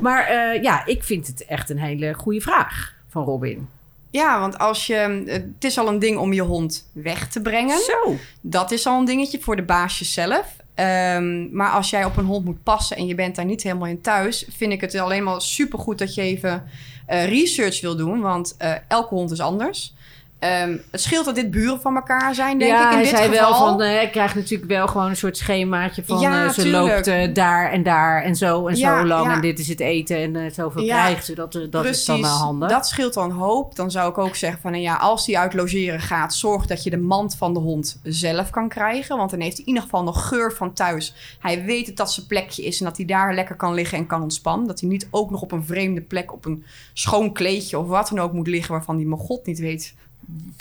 Maar 0.00 0.30
uh, 0.54 0.62
ja, 0.62 0.86
ik 0.86 1.04
vind 1.04 1.26
het 1.26 1.44
echt 1.44 1.70
een 1.70 1.78
hele 1.78 2.12
goede 2.14 2.40
vraag 2.40 2.92
van 3.08 3.24
Robin. 3.24 3.68
Ja, 4.12 4.40
want 4.40 4.58
als 4.58 4.86
je, 4.86 5.22
het 5.26 5.64
is 5.64 5.78
al 5.78 5.88
een 5.88 5.98
ding 5.98 6.18
om 6.18 6.32
je 6.32 6.42
hond 6.42 6.88
weg 6.92 7.28
te 7.28 7.40
brengen. 7.40 7.78
Zo. 7.78 8.16
Dat 8.40 8.70
is 8.70 8.86
al 8.86 8.98
een 8.98 9.04
dingetje 9.04 9.40
voor 9.40 9.56
de 9.56 9.62
baasjes 9.62 10.12
zelf. 10.12 10.56
Ehm, 10.74 11.56
maar 11.56 11.70
als 11.70 11.90
jij 11.90 12.04
op 12.04 12.16
een 12.16 12.24
hond 12.24 12.44
moet 12.44 12.62
passen 12.62 12.96
en 12.96 13.06
je 13.06 13.14
bent 13.14 13.36
daar 13.36 13.44
niet 13.44 13.62
helemaal 13.62 13.88
in 13.88 14.00
thuis, 14.00 14.46
vind 14.56 14.72
ik 14.72 14.80
het 14.80 14.94
alleen 14.94 15.22
maar 15.22 15.40
supergoed 15.40 15.98
dat 15.98 16.14
je 16.14 16.22
even 16.22 16.64
eh, 17.06 17.28
research 17.28 17.80
wil 17.80 17.96
doen. 17.96 18.20
Want 18.20 18.54
eh, 18.58 18.74
elke 18.88 19.14
hond 19.14 19.30
is 19.30 19.40
anders. 19.40 19.94
Ehm, 20.42 20.76
het 20.90 21.00
scheelt 21.00 21.24
dat 21.24 21.34
dit 21.34 21.50
buren 21.50 21.80
van 21.80 21.94
elkaar 21.94 22.34
zijn, 22.34 22.58
denk 22.58 22.70
ja, 22.70 22.84
ik. 22.84 22.90
In 22.90 22.94
hij 22.94 23.02
dit 23.02 23.16
zei 23.16 23.28
geval. 23.28 23.50
wel 23.50 23.58
van, 23.58 23.82
eh, 23.82 24.02
ik 24.02 24.10
krijg 24.10 24.34
natuurlijk 24.34 24.70
wel 24.70 24.86
gewoon 24.88 25.08
een 25.08 25.16
soort 25.16 25.36
schemaatje 25.36 26.04
van, 26.04 26.18
Ja, 26.20 26.44
eh, 26.44 26.50
ze 26.50 26.62
tuurlijk. 26.62 26.94
loopt 26.94 27.06
eh, 27.06 27.34
daar 27.34 27.70
en 27.70 27.82
daar 27.82 28.22
en 28.22 28.36
zo 28.36 28.66
en 28.66 28.76
Ja, 28.76 29.00
zo 29.00 29.06
lang 29.06 29.26
ja. 29.26 29.34
en 29.34 29.40
dit 29.40 29.58
is 29.58 29.68
het 29.68 29.80
eten 29.80 30.36
en 30.36 30.52
zoveel 30.52 30.84
krijgt 30.84 31.24
ze. 31.24 31.34
Dat, 31.34 31.58
dat 31.70 31.84
is 31.84 32.04
dan 32.04 32.20
wel 32.22 32.30
handig. 32.30 32.68
Dat 32.68 32.88
scheelt 32.88 33.14
dan 33.14 33.30
hoop. 33.30 33.76
Dan 33.76 33.90
zou 33.90 34.10
ik 34.10 34.18
ook 34.18 34.36
zeggen 34.36 34.60
van, 34.60 34.70
nou 34.70 34.82
ja, 34.82 34.96
als 34.96 35.26
die 35.26 35.38
uit 35.38 35.54
logeren 35.54 36.00
gaat, 36.00 36.34
zorg 36.34 36.66
dat 36.66 36.82
je 36.82 36.90
de 36.90 36.96
mand 36.96 37.36
van 37.36 37.54
de 37.54 37.60
hond 37.60 38.00
zelf 38.02 38.50
kan 38.50 38.68
krijgen. 38.68 39.16
Want 39.16 39.30
dan 39.30 39.40
heeft 39.40 39.56
hij 39.56 39.62
in 39.64 39.68
ieder 39.68 39.82
geval 39.82 40.02
nog 40.02 40.28
geur 40.28 40.52
van 40.52 40.72
thuis. 40.72 41.14
Hij 41.38 41.64
weet 41.64 41.86
dat 41.86 41.96
dat 41.96 42.12
zijn 42.12 42.26
plekje 42.26 42.64
is 42.64 42.78
en 42.78 42.84
dat 42.86 42.96
hij 42.96 43.06
daar 43.06 43.34
lekker 43.34 43.56
kan 43.56 43.74
liggen 43.74 43.98
en 43.98 44.06
kan 44.06 44.22
ontspannen. 44.22 44.66
Dat 44.66 44.80
hij 44.80 44.88
niet 44.88 45.08
ook 45.10 45.30
nog 45.30 45.42
op 45.42 45.52
een 45.52 45.64
vreemde 45.64 46.00
plek, 46.00 46.32
op 46.32 46.44
een 46.44 46.64
schoon 46.92 47.32
kleedje 47.32 47.78
of 47.78 47.86
wat 47.86 48.08
dan 48.08 48.20
ook 48.20 48.32
moet 48.32 48.46
liggen 48.46 48.72
waarvan 48.72 48.96
hij 48.96 49.04
mijn 49.04 49.20
god 49.20 49.46
niet 49.46 49.58
weet 49.58 49.94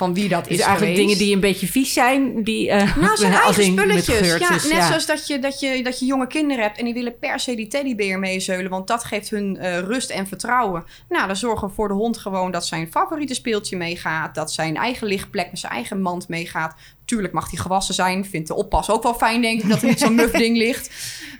van 0.01 0.13
wie 0.13 0.29
dat 0.29 0.43
dus 0.43 0.57
is 0.57 0.63
eigenlijk 0.63 0.97
geweest. 0.97 1.09
dingen 1.09 1.25
die 1.25 1.35
een 1.35 1.41
beetje 1.41 1.67
vies 1.67 1.93
zijn, 1.93 2.43
die 2.43 2.69
eh 2.69 2.95
Nou, 2.95 3.17
zijn 3.25 3.33
eigen 3.33 3.63
spulletjes. 3.63 4.17
geurtjes, 4.17 4.63
ja, 4.63 4.75
net 4.75 4.83
zoals 4.83 5.05
dat 5.05 5.27
je, 5.27 5.39
dat, 5.39 5.59
je, 5.59 5.83
dat 5.83 5.99
je 5.99 6.05
jonge 6.05 6.27
kinderen 6.27 6.63
hebt... 6.63 6.77
en 6.77 6.85
die 6.85 6.93
willen 6.93 7.19
per 7.19 7.39
se 7.39 7.55
die 7.55 7.67
teddybeer 7.67 8.19
meezeulen... 8.19 8.71
want 8.71 8.87
dat 8.87 9.03
geeft 9.03 9.29
hun 9.29 9.57
eh, 9.57 9.79
rust 9.79 10.09
en 10.09 10.27
vertrouwen. 10.27 10.83
Nou, 11.09 11.27
dan 11.27 11.35
zorgen 11.35 11.67
we 11.67 11.73
voor 11.73 11.87
de 11.87 11.93
hond 11.93 12.17
gewoon 12.17 12.51
dat 12.51 12.65
zijn 12.65 12.91
favoriete 12.91 13.33
speeltje 13.33 13.77
meegaat... 13.77 14.35
dat 14.35 14.51
zijn 14.51 14.75
eigen 14.77 15.07
lichtplek 15.07 15.49
met 15.49 15.59
zijn 15.59 15.73
eigen 15.73 16.01
mand 16.01 16.27
meegaat. 16.27 16.75
Tuurlijk 17.05 17.33
mag 17.33 17.49
die 17.49 17.59
gewassen 17.59 17.93
zijn. 17.93 18.25
Vindt 18.25 18.47
de 18.47 18.55
oppas 18.55 18.89
ook 18.89 19.03
wel 19.03 19.13
fijn, 19.13 19.41
denk 19.41 19.61
ik, 19.61 19.69
dat 19.69 19.81
er 19.81 19.87
niet 19.87 19.99
zo'n 19.99 20.15
muf 20.21 20.31
ding 20.31 20.57
ligt. 20.57 20.89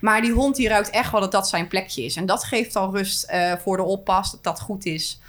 Maar 0.02 0.22
die 0.22 0.32
hond 0.32 0.56
die 0.56 0.68
ruikt 0.68 0.90
echt 0.90 1.12
wel 1.12 1.22
dat 1.22 1.32
dat 1.32 1.50
zijn 1.50 1.68
plekje 1.68 2.04
is. 2.04 2.16
En 2.16 2.26
dat 2.26 2.44
geeft 2.44 2.76
al 2.76 2.92
rust 2.92 3.24
eh, 3.24 3.54
voor 3.64 3.78
de 3.78 3.84
oppas, 3.84 4.32
dat 4.32 4.44
dat 4.44 4.60
goed 4.60 4.86
is... 4.86 5.20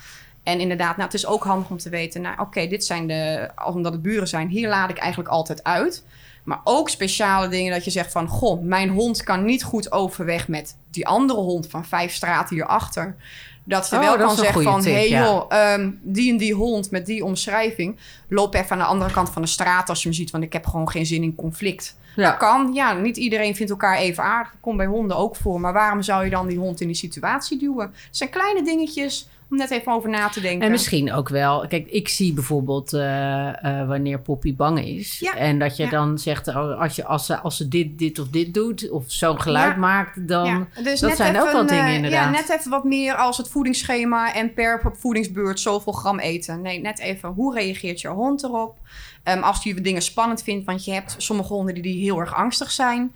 En 0.42 0.60
inderdaad, 0.60 0.96
nou, 0.96 1.08
het 1.08 1.14
is 1.14 1.26
ook 1.26 1.44
handig 1.44 1.70
om 1.70 1.78
te 1.78 1.88
weten... 1.88 2.20
nou, 2.20 2.40
oké, 2.40 2.66
dit 2.66 2.84
zijn 2.84 3.06
de... 3.06 3.50
omdat 3.64 3.92
het 3.92 4.02
buren 4.02 4.28
zijn, 4.28 4.48
hier 4.48 4.68
laat 4.68 4.90
ik 4.90 4.98
eigenlijk 4.98 5.30
altijd 5.30 5.64
uit. 5.64 6.04
Maar 6.44 6.60
ook 6.64 6.88
speciale 6.88 7.48
dingen 7.48 7.72
dat 7.72 7.84
je 7.84 7.90
zegt 7.90 8.12
van... 8.12 8.28
goh, 8.28 8.62
mijn 8.62 8.88
hond 8.88 9.22
kan 9.22 9.44
niet 9.44 9.64
goed 9.64 9.92
overweg 9.92 10.48
met 10.48 10.76
die 10.90 11.06
andere 11.06 11.40
hond... 11.40 11.66
van 11.66 11.84
vijf 11.84 12.12
straten 12.12 12.56
hierachter. 12.56 13.16
Dat 13.64 13.88
je 13.88 13.96
Oh, 13.96 14.02
wel 14.02 14.18
dat 14.18 14.26
kan 14.26 14.36
zeggen 14.36 14.62
van... 14.62 14.84
hé 14.84 14.92
hey, 14.92 15.08
ja. 15.08 15.24
joh, 15.24 15.44
ehm, 15.48 15.90
die 16.00 16.30
en 16.32 16.36
die 16.36 16.54
hond 16.54 16.90
met 16.90 17.06
die 17.06 17.24
omschrijving... 17.24 17.98
loop 18.28 18.54
even 18.54 18.70
aan 18.70 18.78
de 18.78 18.84
andere 18.84 19.12
kant 19.12 19.30
van 19.30 19.42
de 19.42 19.48
straat 19.48 19.88
als 19.88 20.02
je 20.02 20.08
hem 20.08 20.16
ziet... 20.16 20.30
want 20.30 20.44
ik 20.44 20.52
heb 20.52 20.66
gewoon 20.66 20.90
geen 20.90 21.06
zin 21.06 21.22
in 21.22 21.34
conflict. 21.34 21.96
Ja. 22.16 22.30
Dat 22.30 22.36
kan, 22.36 22.70
ja, 22.74 22.92
niet 22.92 23.16
iedereen 23.16 23.56
vindt 23.56 23.70
elkaar 23.70 23.96
even 23.96 24.24
aardig. 24.24 24.52
Dat 24.52 24.60
komt 24.60 24.76
bij 24.76 24.86
honden 24.86 25.16
ook 25.16 25.36
voor. 25.36 25.60
Maar 25.60 25.72
waarom 25.72 26.02
zou 26.02 26.24
je 26.24 26.30
dan 26.30 26.46
die 26.46 26.58
hond 26.58 26.80
in 26.80 26.86
die 26.86 26.96
situatie 26.96 27.58
duwen? 27.58 27.86
Het 27.86 28.16
zijn 28.16 28.30
kleine 28.30 28.62
dingetjes 28.62 29.28
om 29.52 29.58
net 29.58 29.70
even 29.70 29.92
over 29.92 30.10
na 30.10 30.28
te 30.28 30.40
denken. 30.40 30.60
En 30.66 30.70
misschien 30.70 31.12
ook 31.12 31.28
wel. 31.28 31.66
Kijk, 31.68 31.86
ik 31.88 32.08
zie 32.08 32.32
bijvoorbeeld 32.32 32.92
eh, 32.92 33.80
eh, 33.80 33.88
wanneer 33.88 34.20
Poppy 34.20 34.56
bang 34.56 34.84
is. 34.84 35.18
Ja, 35.18 35.36
En 35.36 35.58
dat 35.58 35.76
je 35.76 35.82
ja. 35.82 35.90
dan 35.90 36.18
zegt, 36.18 36.48
oh, 36.48 36.80
als, 36.80 36.96
je, 36.96 37.04
als, 37.04 37.26
ze, 37.26 37.38
als 37.38 37.56
ze 37.56 37.68
dit, 37.68 37.98
dit 37.98 38.18
of 38.18 38.28
dit 38.28 38.54
doet, 38.54 38.90
of 38.90 39.04
zo'n 39.06 39.40
geluid 39.40 39.72
Ja. 39.72 39.78
maakt, 39.78 40.28
dan. 40.28 40.68
Dus 40.82 41.00
dat 41.00 41.16
zijn 41.16 41.34
even 41.34 41.46
ook 41.46 41.52
wel 41.52 41.66
dingen, 41.66 41.84
eh, 41.84 41.94
inderdaad. 41.94 42.34
Ja, 42.34 42.40
net 42.40 42.58
even 42.58 42.70
wat 42.70 42.84
meer 42.84 43.14
als 43.14 43.36
het 43.36 43.48
voedingsschema 43.48 44.34
en 44.34 44.54
per 44.54 44.92
voedingsbeurt 44.98 45.60
zoveel 45.60 45.92
gram 45.92 46.18
eten. 46.18 46.62
Nee, 46.62 46.80
net 46.80 46.98
even 46.98 47.28
hoe 47.28 47.54
reageert 47.54 48.00
je 48.00 48.08
hond 48.08 48.42
erop? 48.42 48.76
Ehm, 49.22 49.42
als 49.42 49.62
die 49.62 49.80
dingen 49.80 50.02
spannend 50.02 50.42
vindt, 50.42 50.66
want 50.66 50.84
je 50.84 50.92
hebt 50.92 51.14
sommige 51.18 51.52
honden 51.52 51.74
die, 51.74 51.82
die 51.82 52.02
heel 52.02 52.18
erg 52.18 52.34
angstig 52.34 52.70
zijn. 52.70 53.14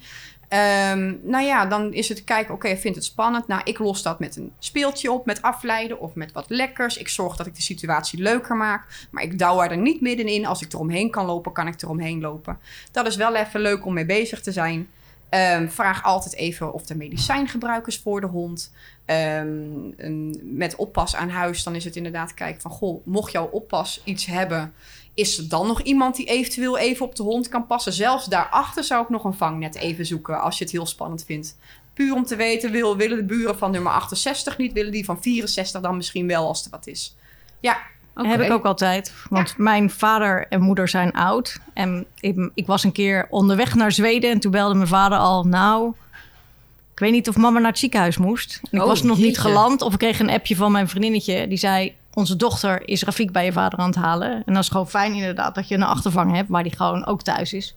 Ehm, 0.49 1.15
nou 1.23 1.45
ja, 1.45 1.67
dan 1.67 1.93
is 1.93 2.09
het 2.09 2.25
kijken, 2.25 2.55
oké, 2.55 2.77
vindt 2.77 2.97
het 2.97 3.07
spannend? 3.07 3.47
Nou, 3.47 3.61
ik 3.65 3.79
los 3.79 4.03
dat 4.03 4.19
met 4.19 4.37
een 4.37 4.53
speeltje 4.59 5.13
op, 5.13 5.27
met 5.27 5.43
afleiden 5.43 6.01
of 6.01 6.15
met 6.15 6.33
wat 6.33 6.45
lekkers. 6.49 6.97
Ik 6.97 7.09
zorg 7.09 7.37
dat 7.37 7.47
ik 7.47 7.55
de 7.55 7.63
situatie 7.63 8.23
leuker 8.23 8.57
maak. 8.57 9.07
Maar 9.11 9.23
ik 9.23 9.39
douw 9.39 9.63
er 9.63 9.77
niet 9.77 10.01
middenin. 10.01 10.47
Als 10.47 10.63
ik 10.63 10.73
eromheen 10.73 11.11
kan 11.11 11.27
lopen, 11.27 11.53
kan 11.53 11.67
ik 11.67 11.83
eromheen 11.83 12.21
lopen. 12.21 12.59
Dat 12.93 13.07
is 13.07 13.17
wel 13.17 13.35
even 13.35 13.61
leuk 13.61 13.87
om 13.87 13.95
mee 13.95 14.07
bezig 14.07 14.41
te 14.41 14.53
zijn. 14.53 14.89
Ehm, 15.29 15.69
vraag 15.69 16.03
altijd 16.03 16.35
even 16.35 16.73
of 16.73 16.89
er 16.89 16.97
medicijngebruik 16.97 17.87
is 17.87 17.99
voor 17.99 18.21
de 18.21 18.27
hond. 18.27 18.73
Een- 19.07 20.41
met 20.43 20.77
oppas 20.77 21.17
aan 21.17 21.29
huis, 21.29 21.63
dan 21.63 21.75
is 21.75 21.85
het 21.85 21.97
inderdaad 21.97 22.35
kijken 22.35 22.61
van... 22.61 22.71
goh, 22.71 23.07
mocht 23.07 23.33
jouw 23.33 23.47
oppas 23.47 24.01
iets 24.05 24.27
hebben... 24.27 24.75
is 25.17 25.39
er 25.39 25.49
dan 25.49 25.67
nog 25.67 25.81
iemand 25.81 26.17
die 26.17 26.27
eventueel 26.27 26.79
even 26.79 27.07
op 27.07 27.17
de 27.17 27.23
hond 27.23 27.49
kan 27.49 27.67
passen? 27.67 27.93
Zelfs 27.93 28.25
daarachter 28.25 28.85
zou 28.85 29.03
ik 29.03 29.09
nog 29.09 29.25
een 29.25 29.35
vangnet 29.35 29.75
even 29.75 30.07
zoeken... 30.07 30.41
als 30.41 30.59
je 30.59 30.65
het 30.65 30.73
heel 30.73 30.87
spannend 30.87 31.25
vindt. 31.25 31.57
Puur 31.95 32.15
om 32.15 32.25
te 32.25 32.37
weten, 32.37 32.71
wil, 32.71 32.97
willen 32.97 33.17
de 33.17 33.25
buren 33.25 33.59
van 33.59 33.71
nummer 33.71 33.93
68 33.93 34.59
niet... 34.59 34.73
willen 34.73 34.93
die 34.93 35.05
van 35.05 35.23
64 35.23 35.81
dan 35.81 35.97
misschien 35.97 36.27
wel 36.27 36.47
als 36.47 36.65
er 36.65 36.71
wat 36.71 36.87
is. 36.87 37.17
Ja, 37.61 37.79
Oké. 38.17 38.29
Heb 38.29 38.41
ik 38.41 38.53
ook 38.53 38.65
altijd. 38.65 39.13
Want 39.29 39.59
mijn 39.59 39.91
vader 39.91 40.47
en 40.49 40.61
moeder 40.61 40.89
zijn 40.89 41.13
oud. 41.13 41.61
En 41.73 42.07
ik, 42.21 42.51
ik 42.55 42.67
was 42.67 42.85
een 42.85 42.93
keer 42.93 43.27
onderweg 43.31 43.75
naar 43.75 43.93
Zweden. 43.93 44.31
En 44.31 44.41
toen 44.41 44.51
belde 44.51 44.75
mijn 44.75 44.89
vader 44.89 45.19
al... 45.19 45.45
Nou, 45.45 45.95
ik 46.93 46.99
weet 46.99 47.13
niet 47.13 47.29
of 47.29 47.37
mama 47.37 47.59
naar 47.59 47.71
het 47.71 47.79
ziekenhuis 47.79 48.17
moest. 48.17 48.61
En 48.63 48.69
ik 48.71 48.81
Oh, 48.81 48.89
was 48.89 49.03
nog 49.03 49.19
niet 49.19 49.39
geland. 49.39 49.83
Of 49.83 49.93
ik 49.93 49.99
kreeg 49.99 50.21
een 50.21 50.31
appje 50.31 50.57
van 50.57 50.73
mijn 50.73 50.89
vriendinnetje. 50.89 51.49
Die 51.49 51.59
zei... 51.59 51.95
Onze 52.17 52.37
dochter 52.37 52.89
is 52.89 53.03
Rafiek 53.03 53.33
bij 53.33 53.45
je 53.45 53.53
vader 53.53 53.79
aan 53.79 53.87
het 53.87 53.99
halen. 53.99 54.43
En 54.47 54.55
dat 54.55 54.63
is 54.63 54.69
gewoon 54.69 54.89
fijn 54.89 55.15
inderdaad 55.15 55.55
dat 55.55 55.69
je 55.69 55.75
een 55.75 55.83
achtervang 55.83 56.35
hebt... 56.35 56.49
waar 56.49 56.63
die 56.63 56.77
gewoon 56.77 57.07
ook 57.07 57.23
thuis 57.23 57.53
is. 57.53 57.75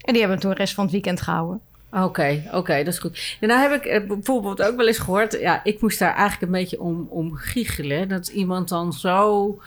En 0.00 0.12
die 0.12 0.22
hebben 0.22 0.40
toen 0.40 0.50
de 0.50 0.56
rest 0.56 0.74
van 0.74 0.84
het 0.84 0.92
weekend 0.92 1.20
gehouden. 1.20 1.60
Oké, 1.92 2.42
oké, 2.52 2.76
dat 2.76 2.92
is 2.92 2.98
goed. 2.98 3.36
En 3.40 3.48
nou 3.48 3.60
heb 3.60 3.72
ik 3.72 3.84
eh, 3.84 4.06
bijvoorbeeld 4.06 4.62
ook 4.62 4.76
wel 4.76 4.86
eens 4.86 4.98
gehoord... 4.98 5.38
Ja, 5.40 5.64
ik 5.64 5.80
moest 5.80 5.98
daar 5.98 6.14
eigenlijk 6.14 6.42
een 6.42 6.58
beetje 6.58 6.80
om, 6.80 7.06
om 7.10 7.34
giechelen. 7.34 8.08
Dat 8.08 8.28
iemand 8.28 8.68
dan 8.68 8.92
zo 8.92 9.58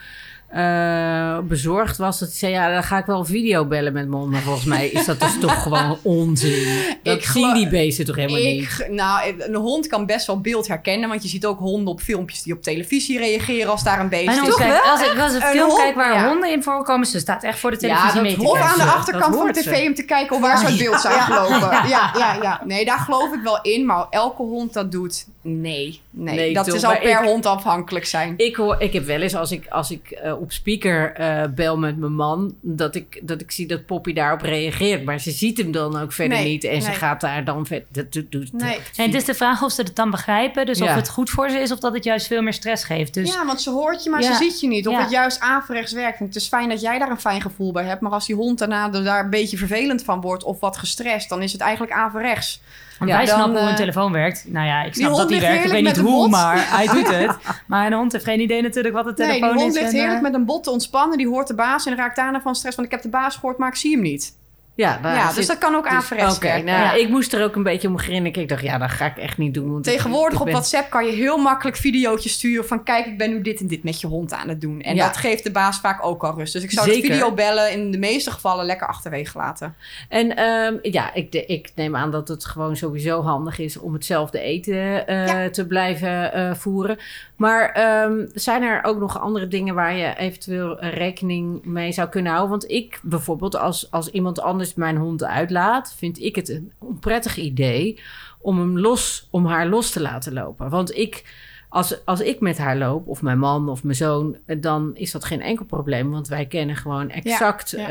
eh, 0.52 1.38
bezorgd 1.44 1.98
was. 1.98 2.20
Dat 2.20 2.30
zei, 2.30 2.52
ja, 2.52 2.74
dan 2.74 2.84
ga 2.84 2.98
ik 2.98 3.06
wel 3.06 3.26
video 3.26 3.66
bellen 3.66 3.94
met 3.94 4.08
mijn. 4.08 4.30
Maar 4.30 4.42
volgens 4.42 4.66
mij 4.66 4.88
is 4.88 5.06
dat 5.06 5.20
dus 5.20 5.40
toch 5.40 5.62
gewoon 5.64 5.98
onzin. 6.04 6.68
Dat 7.04 7.16
Ik 7.16 7.22
zien 7.24 7.32
geloof- 7.32 7.54
die 7.54 7.68
beesten 7.70 8.06
toch 8.06 8.16
helemaal 8.16 8.42
niet? 8.42 8.88
Nou, 8.90 9.34
een 9.38 9.56
hond 9.56 9.88
kan 9.88 10.06
best 10.06 10.28
wel 10.28 10.42
beeld 10.42 10.68
herkennen. 10.68 11.10
Want 11.10 11.24
je 11.24 11.30
ziet 11.30 11.46
ook 11.46 11.60
honden 11.60 11.94
op 11.94 12.02
filmpjes 12.02 12.42
die 12.44 12.54
op 12.54 12.62
televisie 12.64 13.18
reageren 13.20 13.72
als 13.72 13.84
daar 13.84 14.00
een 14.00 14.10
beest 14.10 14.30
is. 14.30 14.40
hond 14.40 14.56
kijkt- 14.56 14.90
als 14.92 15.02
ik 15.02 15.20
als 15.20 15.34
een 15.34 15.42
Een 15.42 15.48
film 15.48 15.68
hond, 15.68 15.80
kijk 15.80 15.96
waar 15.96 16.14
ja. 16.14 16.28
honden 16.28 16.52
in 16.52 16.64
voorkomen, 16.64 17.08
ze 17.08 17.20
staat 17.20 17.44
echt 17.44 17.60
voor 17.60 17.72
de 17.72 17.78
televisie 17.78 18.08
Ja, 18.08 18.14
dat 18.14 18.24
mee 18.24 18.38
te 18.38 18.60
aan 18.60 18.78
de 18.78 18.84
achterkant 18.84 19.36
van 19.36 19.46
de 19.48 19.54
tv 19.54 19.82
ze. 19.82 19.88
om 19.88 19.96
te 19.96 20.04
kijken 20.06 20.36
of 20.36 20.42
waar 20.42 20.58
ze 20.58 20.66
uit 20.66 20.78
beeld 20.78 21.02
zijn 21.02 21.20
gelopen. 21.22 21.88
Ja, 21.88 22.12
ja, 22.18 22.38
ja. 22.42 22.62
Nee, 22.66 22.86
daar 22.86 23.00
geloof 23.00 23.34
ik 23.34 23.42
wel 23.44 23.60
in. 23.62 23.86
Maar 23.86 24.06
elke 24.10 24.42
hond 24.42 24.74
dat 24.74 24.92
doet, 24.92 25.26
nee. 25.42 26.02
Nee, 26.10 26.36
Nee, 26.36 26.54
dat 26.54 26.68
is 26.68 26.84
al 26.84 26.98
per 26.98 27.10
ik- 27.10 27.28
hond 27.28 27.46
afhankelijk 27.46 28.06
zijn. 28.06 28.34
Ik, 28.38 28.56
hoor, 28.56 28.76
ik 28.80 28.94
heb 28.94 29.06
wel 29.06 29.22
eens, 29.22 29.36
als 29.36 29.52
ik, 29.52 29.68
als 29.68 29.92
ik 29.92 30.12
eh, 30.12 30.42
op 30.42 30.52
speaker 30.52 31.14
eh, 31.14 31.44
bel 31.56 31.78
met 31.78 31.98
mijn 31.98 32.14
man... 32.14 32.56
Dat 32.62 32.96
ik, 32.96 33.20
dat 33.24 33.42
ik 33.42 33.52
zie 33.52 33.68
dat 33.68 33.86
Poppy 33.86 34.14
daarop 34.14 34.42
reageert. 34.42 35.04
Maar 35.04 35.20
ze 35.20 35.32
ziet 35.32 35.58
hem 35.58 35.72
dan 35.72 36.00
ook 36.00 36.12
verder 36.12 36.38
Nee, 36.38 36.48
niet. 36.52 36.64
En 36.64 36.82
ze 36.82 36.92
gaat 36.92 37.22
daar 37.22 37.44
dan 37.44 37.66
verder... 37.66 37.88
Dat 37.92 38.12
doet, 38.14 38.32
doet, 38.32 38.54
Nee. 38.54 38.78
En 38.96 39.06
het 39.06 39.14
is 39.14 39.26
de 39.26 39.34
vraag 39.34 39.64
of 39.64 39.72
ze 39.72 39.82
het 39.82 39.96
dan 39.96 40.12
begrijpen. 40.12 40.66
Dus 40.66 40.78
Ja. 40.78 40.86
of 40.86 40.94
het 40.96 41.10
goed 41.10 41.30
voor 41.30 41.50
ze 41.50 41.58
is 41.60 41.72
of 41.72 41.80
dat 41.80 41.94
het 41.94 42.04
juist 42.04 42.28
veel 42.28 42.42
meer 42.42 42.54
stress 42.54 42.84
geeft. 42.84 43.14
Dus 43.14 43.34
ja, 43.34 43.46
want 43.46 43.62
ze 43.62 43.70
hoort 43.70 44.04
je, 44.04 44.10
maar 44.10 44.22
Ja. 44.22 44.32
ze 44.38 44.44
ziet 44.44 44.60
je 44.60 44.68
niet. 44.68 44.88
Of 44.88 44.94
Ja. 44.94 45.02
het 45.02 45.12
juist 45.12 45.40
averechts 45.40 45.92
werkt. 45.94 46.20
En 46.20 46.26
het 46.26 46.36
is 46.36 46.48
fijn 46.48 46.70
dat 46.70 46.82
jij 46.82 47.00
daar 47.00 47.10
een 47.10 47.20
fijn 47.20 47.42
gevoel 47.42 47.72
bij 47.72 47.84
hebt. 47.86 48.02
Maar 48.02 48.12
als 48.12 48.26
die 48.26 48.36
hond 48.36 48.60
daarna 48.60 48.94
er 48.94 49.04
daar 49.04 49.24
een 49.24 49.30
beetje 49.30 49.58
vervelend 49.58 50.04
van 50.04 50.22
wordt... 50.22 50.44
of 50.44 50.60
wat 50.60 50.78
gestrest, 50.78 51.30
dan 51.30 51.42
is 51.42 51.52
het 51.52 51.62
eigenlijk 51.62 51.94
averechts. 51.94 52.62
Want 53.00 53.12
Ja, 53.14 53.18
wij 53.18 53.26
dan, 53.26 53.36
snappen 53.36 53.58
hoe 53.60 53.68
een 53.68 53.74
eh, 53.76 53.80
telefoon 53.80 54.12
werkt. 54.12 54.44
Nou 54.48 54.66
ja, 54.68 54.84
ik 54.84 54.94
snap 54.94 55.16
dat 55.16 55.30
die 55.32 55.42
werkt. 55.42 55.66
Ik 55.66 55.72
weet 55.72 55.84
niet 55.84 55.98
hoe, 55.98 56.30
maar 56.30 56.70
hij 56.78 56.88
doet 56.88 57.08
het. 57.20 57.36
Maar 57.68 57.86
een 57.86 57.94
hond 57.94 58.12
heeft 58.12 58.24
geen 58.24 58.40
idee 58.40 58.62
natuurlijk 58.62 58.96
wat 58.96 59.06
Nee, 59.06 59.14
telefoon 59.14 59.50
die 59.52 59.62
hond 59.62 59.76
is. 59.76 59.82
ligt 59.82 59.92
heerlijk 59.94 60.16
eh, 60.18 60.22
met 60.22 60.34
een 60.34 60.46
bot 60.46 60.64
te 60.64 60.72
ontspannen. 60.72 61.18
Die 61.18 61.28
hoort 61.28 61.48
de 61.48 61.56
baas 61.56 61.86
en 61.86 61.96
raakt 61.96 62.16
daarna 62.16 62.42
van 62.42 62.56
stress. 62.56 62.76
Want 62.76 62.88
ik 62.88 62.94
heb 62.94 63.04
de 63.04 63.10
baas 63.10 63.36
gehoord, 63.36 63.58
maar 63.58 63.70
ik 63.70 63.76
zie 63.76 63.92
hem 63.92 64.02
niet. 64.02 64.40
Ja, 64.76 65.00
ja, 65.04 65.28
zit- 65.28 65.36
dus 65.36 65.48
dat 65.48 65.58
kan 65.58 65.76
ook 65.76 65.88
averechts 65.88 66.38
werken. 66.40 66.66
nou, 66.66 66.80
Ja. 66.80 66.94
ik 66.94 67.10
moest 67.10 67.34
er 67.34 67.44
ook 67.44 67.56
een 67.56 67.64
beetje 67.64 67.88
om 67.88 67.98
grinniken. 67.98 68.42
Ik 68.42 68.50
dacht, 68.50 68.62
ja, 68.62 68.78
dat 68.78 68.90
ga 68.92 69.06
ik 69.06 69.18
echt 69.18 69.38
niet 69.38 69.54
doen. 69.54 69.72
Want 69.72 69.84
Tegenwoordig 69.84 70.34
ik 70.34 70.40
op 70.40 70.46
ben- 70.46 70.54
WhatsApp 70.54 70.90
kan 70.90 71.06
je 71.06 71.12
heel 71.12 71.38
makkelijk 71.38 71.78
videootjes 71.78 72.34
sturen 72.34 72.68
van 72.68 72.84
kijk, 72.84 73.06
ik 73.06 73.18
ben 73.18 73.30
nu 73.30 73.42
dit 73.42 73.60
en 73.60 73.68
dit 73.68 73.84
met 73.84 74.02
je 74.02 74.08
hond 74.08 74.34
aan 74.34 74.50
het 74.50 74.62
doen. 74.62 74.82
En 74.82 74.96
Ja. 74.96 75.06
dat 75.08 75.18
geeft 75.18 75.44
de 75.44 75.52
baas 75.52 75.80
vaak 75.80 76.06
ook 76.06 76.24
al 76.24 76.36
rust. 76.38 76.54
Dus 76.54 76.64
ik 76.64 76.72
zou 76.72 76.90
Zeker. 76.92 77.12
video 77.12 77.32
bellen 77.34 77.72
in 77.72 77.92
de 77.92 77.98
meeste 77.98 78.32
gevallen 78.32 78.66
lekker 78.66 78.88
achterwege 78.88 79.38
laten. 79.38 79.76
En 80.10 80.36
ehm, 80.36 80.76
ja, 80.82 81.14
ik, 81.14 81.32
de- 81.32 81.46
ik 81.46 81.72
neem 81.76 81.96
aan 81.96 82.12
dat 82.12 82.28
het 82.28 82.46
gewoon 82.46 82.76
sowieso 82.76 83.22
handig 83.22 83.60
is 83.60 83.78
om 83.78 83.94
hetzelfde 83.94 84.40
eten 84.40 85.08
eh, 85.08 85.46
te 85.46 85.68
blijven 85.68 86.34
eh, 86.34 86.54
voeren. 86.54 86.98
Maar 87.36 87.70
ehm, 87.70 88.26
zijn 88.34 88.64
er 88.64 88.84
ook 88.84 89.00
nog 89.00 89.20
andere 89.22 89.48
dingen 89.48 89.76
waar 89.76 89.96
je 89.96 90.14
eventueel 90.18 90.80
rekening 90.84 91.66
mee 91.66 91.92
zou 91.92 92.10
kunnen 92.10 92.32
houden? 92.32 92.52
Want 92.60 92.72
ik 92.72 93.00
bijvoorbeeld, 93.04 93.56
als, 93.58 93.88
als 93.92 94.10
iemand 94.10 94.42
anders 94.42 94.61
mijn 94.76 94.98
hond 94.98 95.24
uitlaat, 95.24 95.94
vind 95.98 96.20
ik 96.22 96.36
het 96.36 96.50
een 96.50 96.72
onprettig 96.80 97.38
idee 97.38 98.00
om 98.40 98.60
hem 98.60 98.80
los, 98.80 99.28
om 99.32 99.46
haar 99.46 99.68
los 99.68 99.90
te 99.92 100.02
laten 100.02 100.34
lopen. 100.34 100.70
Want 100.70 100.96
ik. 100.98 101.50
Als, 101.74 102.06
als 102.06 102.22
ik 102.22 102.40
met 102.40 102.58
haar 102.58 102.78
loop, 102.78 103.08
of 103.08 103.22
mijn 103.22 103.40
man 103.40 103.70
of 103.70 103.84
mijn 103.84 103.96
zoon, 103.96 104.38
dan 104.60 104.92
is 104.94 105.12
dat 105.12 105.26
geen 105.26 105.42
enkel 105.42 105.66
probleem. 105.66 106.12
Want 106.12 106.28
wij 106.28 106.46
kennen 106.46 106.76
gewoon 106.76 107.10
exact 107.10 107.70
ja. 107.70 107.82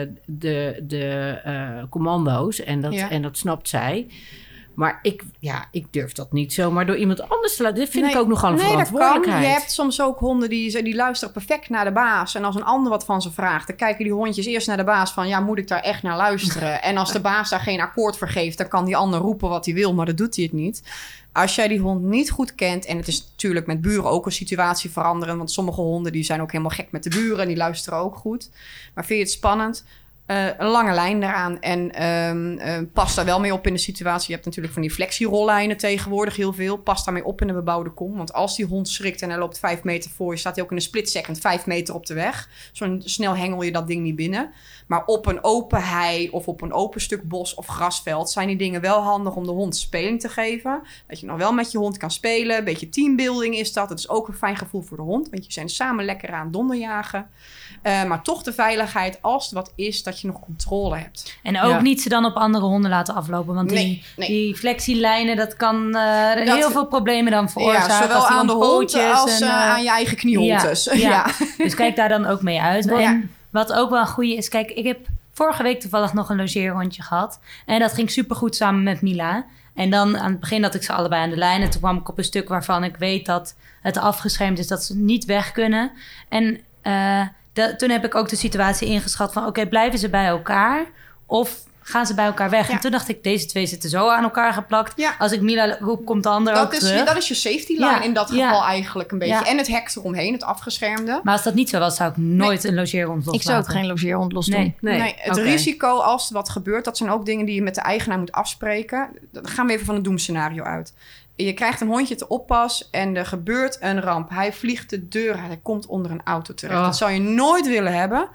eh, 0.00 0.08
de, 0.26 0.82
de 0.86 1.40
eh, 1.44 1.82
commando's. 1.90 2.60
En 2.60 2.80
dat, 2.80 2.92
Ja. 2.94 3.10
en 3.10 3.22
dat 3.22 3.36
snapt 3.36 3.68
zij. 3.68 4.06
Maar 4.80 4.98
ik, 5.02 5.22
ja, 5.38 5.68
ik 5.70 5.86
durf 5.90 6.12
dat 6.12 6.32
niet 6.32 6.52
zomaar 6.52 6.86
door 6.86 6.96
iemand 6.96 7.28
anders 7.28 7.56
te 7.56 7.62
laten. 7.62 7.78
Dit 7.78 7.88
vind 7.88 8.04
Nee, 8.04 8.14
ik 8.14 8.20
ook 8.20 8.28
nogal 8.28 8.50
een 8.50 8.56
nee, 8.56 8.64
dat 8.64 8.76
kan. 8.76 8.86
verantwoordelijkheid. 8.86 9.46
Je 9.46 9.60
hebt 9.60 9.72
soms 9.72 10.02
ook 10.02 10.18
honden 10.18 10.48
die, 10.48 10.82
die 10.82 10.94
luisteren 10.94 11.34
perfect 11.34 11.68
naar 11.68 11.84
de 11.84 11.92
baas. 11.92 12.34
En 12.34 12.44
als 12.44 12.54
een 12.54 12.64
ander 12.64 12.90
wat 12.90 13.04
van 13.04 13.22
ze 13.22 13.32
vraagt, 13.32 13.66
dan 13.66 13.76
kijken 13.76 14.04
die 14.04 14.12
hondjes 14.12 14.46
eerst 14.46 14.66
naar 14.66 14.76
de 14.76 14.84
baas 14.84 15.12
van... 15.12 15.28
ja, 15.28 15.40
moet 15.40 15.58
ik 15.58 15.68
daar 15.68 15.80
echt 15.80 16.02
naar 16.02 16.16
luisteren? 16.16 16.82
en 16.88 16.96
als 16.96 17.12
de 17.12 17.20
baas 17.20 17.50
daar 17.50 17.60
geen 17.60 17.80
akkoord 17.80 18.16
voor 18.16 18.28
geeft, 18.28 18.58
dan 18.58 18.68
kan 18.68 18.84
die 18.84 18.96
ander 18.96 19.20
roepen 19.20 19.48
wat 19.48 19.64
hij 19.64 19.74
wil, 19.74 19.94
maar 19.94 20.06
dan 20.06 20.14
doet 20.14 20.36
hij 20.36 20.44
het 20.44 20.52
niet. 20.52 20.82
Als 21.32 21.54
jij 21.54 21.68
die 21.68 21.80
hond 21.80 22.02
niet 22.02 22.30
goed 22.30 22.54
kent, 22.54 22.84
en 22.84 22.96
het 22.96 23.08
is 23.08 23.28
natuurlijk 23.30 23.66
met 23.66 23.80
buren 23.80 24.10
ook 24.10 24.26
een 24.26 24.32
situatie 24.32 24.90
veranderen... 24.90 25.36
want 25.36 25.50
sommige 25.50 25.80
honden 25.80 26.12
die 26.12 26.24
zijn 26.24 26.40
ook 26.40 26.52
helemaal 26.52 26.76
gek 26.76 26.90
met 26.90 27.02
de 27.02 27.10
buren 27.10 27.38
en 27.38 27.48
die 27.48 27.56
luisteren 27.56 27.98
ook 27.98 28.16
goed. 28.16 28.50
Maar 28.94 29.04
vind 29.04 29.18
je 29.18 29.24
het 29.24 29.34
spannend? 29.34 29.84
Eh, 30.30 30.46
een 30.58 30.66
lange 30.66 30.92
lijn 30.92 31.20
daaraan. 31.20 31.60
En 31.60 31.92
ehm, 31.92 32.58
eh, 32.58 32.78
pas 32.92 33.14
daar 33.14 33.24
wel 33.24 33.40
mee 33.40 33.52
op 33.52 33.66
in 33.66 33.72
de 33.72 33.78
situatie. 33.78 34.26
Je 34.26 34.32
hebt 34.32 34.44
natuurlijk 34.44 34.72
van 34.72 34.82
die 34.82 34.90
flexierollijnen 34.90 35.76
tegenwoordig 35.76 36.36
heel 36.36 36.52
veel. 36.52 36.76
Pas 36.76 37.04
daarmee 37.04 37.24
op 37.24 37.40
in 37.40 37.48
een 37.48 37.54
bebouwde 37.54 37.90
kom. 37.90 38.16
Want 38.16 38.32
als 38.32 38.56
die 38.56 38.66
hond 38.66 38.88
schrikt 38.88 39.22
en 39.22 39.30
hij 39.30 39.38
loopt 39.38 39.58
vijf 39.58 39.82
meter 39.82 40.10
voor 40.10 40.32
je... 40.32 40.38
staat 40.38 40.54
hij 40.54 40.64
ook 40.64 40.70
in 40.70 40.76
een 40.76 40.82
split 40.82 41.10
second 41.10 41.38
vijf 41.38 41.66
meter 41.66 41.94
op 41.94 42.06
de 42.06 42.14
weg. 42.14 42.48
Zo 42.72 42.96
snel 42.98 43.36
hengel 43.36 43.62
je 43.62 43.72
dat 43.72 43.86
ding 43.86 44.02
niet 44.02 44.16
binnen. 44.16 44.50
Maar 44.86 45.04
op 45.04 45.26
een 45.26 45.44
open 45.44 45.82
hei 45.82 46.28
of 46.28 46.48
op 46.48 46.62
een 46.62 46.72
open 46.72 47.00
stuk 47.00 47.28
bos 47.28 47.54
of 47.54 47.66
grasveld... 47.66 48.30
zijn 48.30 48.48
die 48.48 48.56
dingen 48.56 48.80
wel 48.80 49.00
handig 49.02 49.34
om 49.34 49.44
de 49.44 49.50
hond 49.50 49.76
speling 49.76 50.20
te 50.20 50.28
geven. 50.28 50.82
Dat 51.06 51.20
je 51.20 51.26
nog 51.26 51.38
wel 51.38 51.52
met 51.52 51.72
je 51.72 51.78
hond 51.78 51.96
kan 51.96 52.10
spelen. 52.10 52.58
Een 52.58 52.64
beetje 52.64 52.88
teambuilding 52.88 53.56
is 53.56 53.72
dat. 53.72 53.88
Het 53.88 53.98
is 53.98 54.08
ook 54.08 54.28
een 54.28 54.34
fijn 54.34 54.56
gevoel 54.56 54.82
voor 54.82 54.96
de 54.96 55.02
hond. 55.02 55.30
Want 55.30 55.46
je 55.46 55.52
zijn 55.52 55.68
samen 55.68 56.04
lekker 56.04 56.32
aan 56.32 56.50
donderjagen. 56.50 57.28
Eh, 57.82 58.04
maar 58.04 58.22
toch 58.22 58.42
de 58.42 58.52
veiligheid 58.52 59.18
als 59.22 59.48
er 59.48 59.54
wat 59.54 59.72
is... 59.74 60.02
dat 60.02 60.19
je 60.19 60.19
nog 60.26 60.40
controle 60.40 60.96
hebt. 60.96 61.38
En 61.42 61.60
ook 61.60 61.70
Ja. 61.70 61.80
niet 61.80 62.02
ze 62.02 62.08
dan 62.08 62.24
op 62.24 62.34
andere 62.34 62.64
honden 62.64 62.90
laten 62.90 63.14
aflopen. 63.14 63.54
Want 63.54 63.68
die, 63.68 63.78
Nee, 63.78 64.04
nee. 64.16 64.28
die 64.28 64.56
flexielijnen, 64.56 65.36
dat 65.36 65.56
kan 65.56 65.94
eh, 65.96 66.46
Dat- 66.46 66.56
heel 66.56 66.70
veel 66.70 66.86
problemen 66.86 67.32
dan 67.32 67.50
veroorzaken. 67.50 67.88
Ja, 67.94 68.02
zowel 68.02 68.20
die 68.28 68.36
aan 68.36 68.46
de 68.46 68.52
hond 68.52 68.64
pootjes 68.70 69.12
als 69.14 69.40
en, 69.40 69.48
eh, 69.48 69.54
eh, 69.54 69.70
aan 69.70 69.82
je 69.82 69.90
eigen 69.90 70.16
kniehondjes. 70.16 70.84
Ja, 70.84 70.92
Ja, 70.94 71.08
ja. 71.38 71.46
Dus 71.56 71.74
kijk 71.74 71.96
daar 71.96 72.08
dan 72.08 72.26
ook 72.26 72.42
mee 72.42 72.60
uit. 72.60 72.84
Ja. 72.84 72.98
En 73.00 73.30
wat 73.50 73.72
ook 73.72 73.90
wel 73.90 74.00
een 74.00 74.06
goede 74.06 74.36
is, 74.36 74.48
kijk, 74.48 74.70
ik 74.70 74.84
heb 74.84 74.98
vorige 75.32 75.62
week 75.62 75.80
toevallig 75.80 76.12
nog 76.12 76.28
een 76.30 76.36
logeerhondje 76.36 77.02
gehad. 77.02 77.40
En 77.66 77.78
dat 77.78 77.92
ging 77.92 78.10
supergoed 78.10 78.56
samen 78.56 78.82
met 78.82 79.02
Mila. 79.02 79.44
En 79.74 79.90
dan 79.90 80.18
aan 80.18 80.30
het 80.30 80.40
begin 80.40 80.62
dat 80.62 80.74
ik 80.74 80.82
ze 80.82 80.92
allebei 80.92 81.22
aan 81.22 81.30
de 81.30 81.36
lijn. 81.36 81.62
En 81.62 81.70
toen 81.70 81.80
kwam 81.80 81.96
ik 81.96 82.08
op 82.08 82.18
een 82.18 82.24
stuk 82.24 82.48
waarvan 82.48 82.84
ik 82.84 82.96
weet 82.96 83.26
dat 83.26 83.54
het 83.82 83.96
afgeschermd 83.98 84.58
is, 84.58 84.66
dat 84.66 84.84
ze 84.84 84.96
niet 84.96 85.24
weg 85.24 85.52
kunnen. 85.52 85.90
En 86.28 86.60
eh, 86.82 87.20
toen 87.52 87.90
heb 87.90 88.04
ik 88.04 88.14
ook 88.14 88.28
de 88.28 88.36
situatie 88.36 88.88
ingeschat 88.88 89.32
van, 89.32 89.46
oké, 89.46 89.66
blijven 89.66 89.98
ze 89.98 90.10
bij 90.10 90.26
elkaar? 90.26 90.86
Of 91.26 91.62
gaan 91.90 92.06
ze 92.06 92.14
bij 92.14 92.24
elkaar 92.24 92.50
weg? 92.50 92.68
Ja. 92.68 92.74
En 92.74 92.80
toen 92.80 92.90
dacht 92.90 93.08
ik, 93.08 93.22
deze 93.22 93.46
twee 93.46 93.66
zitten 93.66 93.90
zo 93.90 94.08
aan 94.08 94.22
elkaar 94.22 94.52
geplakt. 94.52 94.92
Ja. 94.96 95.14
Als 95.18 95.32
ik 95.32 95.40
Mila 95.40 95.76
roep, 95.80 96.04
komt 96.04 96.22
de 96.22 96.28
ander 96.28 96.54
ook 96.54 96.58
Dat, 96.58 96.72
is, 96.72 96.78
terug. 96.88 97.04
dat 97.04 97.16
is 97.16 97.28
je 97.28 97.34
safety 97.34 97.72
line 97.72 97.84
Ja, 97.84 98.02
in 98.02 98.12
dat 98.14 98.30
ja. 98.32 98.48
geval 98.48 98.64
eigenlijk 98.64 99.12
een 99.12 99.18
beetje. 99.18 99.34
Ja. 99.34 99.46
En 99.46 99.56
het 99.58 99.66
hek 99.66 99.92
eromheen, 99.96 100.32
het 100.32 100.42
afgeschermde. 100.42 101.20
Maar 101.22 101.32
als 101.32 101.42
dat 101.42 101.54
niet 101.54 101.68
zo 101.68 101.78
was, 101.78 101.96
zou 101.96 102.10
ik 102.10 102.16
nooit 102.16 102.64
een 102.64 102.74
logeerhond 102.74 103.26
loslaten. 103.26 103.40
Ik 103.40 103.46
zou 103.46 103.58
ook 103.58 103.70
geen 103.70 103.86
logeerhond 103.86 104.32
los 104.32 104.46
doen. 104.46 104.60
Nee. 104.60 104.74
Nee, 104.80 104.98
Nee, 104.98 105.14
het 105.16 105.36
risico 105.36 105.98
als 105.98 106.28
er 106.28 106.34
wat 106.34 106.48
gebeurt, 106.48 106.84
dat 106.84 106.96
zijn 106.96 107.10
ook 107.10 107.26
dingen 107.26 107.46
die 107.46 107.54
je 107.54 107.62
met 107.62 107.74
de 107.74 107.80
eigenaar 107.80 108.18
moet 108.18 108.32
afspreken. 108.32 109.08
Dan 109.32 109.48
gaan 109.48 109.66
we 109.66 109.72
even 109.72 109.86
van 109.86 109.94
het 109.94 110.04
doemscenario 110.04 110.62
uit. 110.62 110.92
Je 111.36 111.52
krijgt 111.52 111.80
een 111.80 111.88
hondje 111.88 112.14
te 112.14 112.28
oppas 112.28 112.88
en 112.90 113.16
er 113.16 113.26
gebeurt 113.26 113.76
een 113.80 114.00
ramp. 114.00 114.30
Hij 114.30 114.52
vliegt 114.52 114.90
de 114.90 115.08
deur 115.08 115.34
uit, 115.34 115.46
hij 115.46 115.60
komt 115.62 115.86
onder 115.86 116.10
een 116.10 116.20
auto 116.24 116.54
terecht. 116.54 116.78
Oh. 116.78 116.84
Dat 116.84 116.96
zou 116.96 117.10
je 117.10 117.20
nooit 117.20 117.66
willen 117.66 117.94
hebben. 117.94 118.28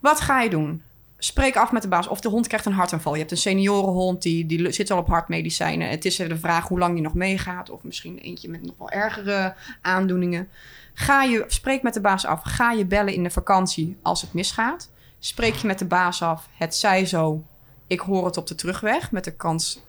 Wat 0.00 0.20
ga 0.20 0.40
je 0.42 0.50
doen? 0.50 0.82
Spreek 1.24 1.56
af 1.56 1.72
met 1.72 1.82
de 1.82 1.88
baas. 1.88 2.08
Of 2.08 2.20
de 2.20 2.28
hond 2.28 2.46
krijgt 2.46 2.66
een 2.66 2.72
hartaanval. 2.72 3.12
Je 3.12 3.18
hebt 3.18 3.30
een 3.30 3.36
seniorenhond, 3.36 4.22
die, 4.22 4.46
die 4.46 4.72
zit 4.72 4.90
al 4.90 4.98
op 4.98 5.08
hartmedicijnen. 5.08 5.88
Het 5.88 6.04
is 6.04 6.16
de 6.16 6.38
vraag 6.38 6.68
hoe 6.68 6.78
lang 6.78 6.94
die 6.94 7.02
nog 7.02 7.14
meegaat. 7.14 7.70
Of 7.70 7.82
misschien 7.82 8.18
eentje 8.18 8.48
met 8.48 8.62
nog 8.62 8.74
wel 8.78 8.90
ergere 8.90 9.54
aandoeningen. 9.80 10.48
Ga 10.94 11.22
je, 11.22 11.44
spreek 11.46 11.82
met 11.82 11.94
de 11.94 12.00
baas 12.00 12.26
af. 12.26 12.40
Ga 12.42 12.72
je 12.72 12.84
bellen 12.84 13.14
in 13.14 13.22
de 13.22 13.30
vakantie 13.30 13.96
als 14.02 14.20
het 14.20 14.32
misgaat. 14.32 14.90
Spreek 15.18 15.54
je 15.54 15.66
met 15.66 15.78
de 15.78 15.84
baas 15.84 16.22
af. 16.22 16.48
Het 16.56 16.74
zij 16.74 17.06
zo. 17.06 17.44
Ik 17.86 18.00
hoor 18.00 18.24
het 18.24 18.36
op 18.36 18.46
de 18.46 18.54
terugweg. 18.54 19.10
Met 19.10 19.24
de 19.24 19.36
kans. 19.36 19.80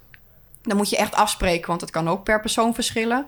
Dan 0.62 0.78
moet 0.78 0.90
je 0.90 0.98
echt 0.98 1.16
afspreken, 1.16 1.68
want 1.68 1.82
het 1.82 1.90
kan 1.90 2.10
ook 2.10 2.24
per 2.24 2.42
persoon 2.42 2.74
verschillen. 2.74 3.26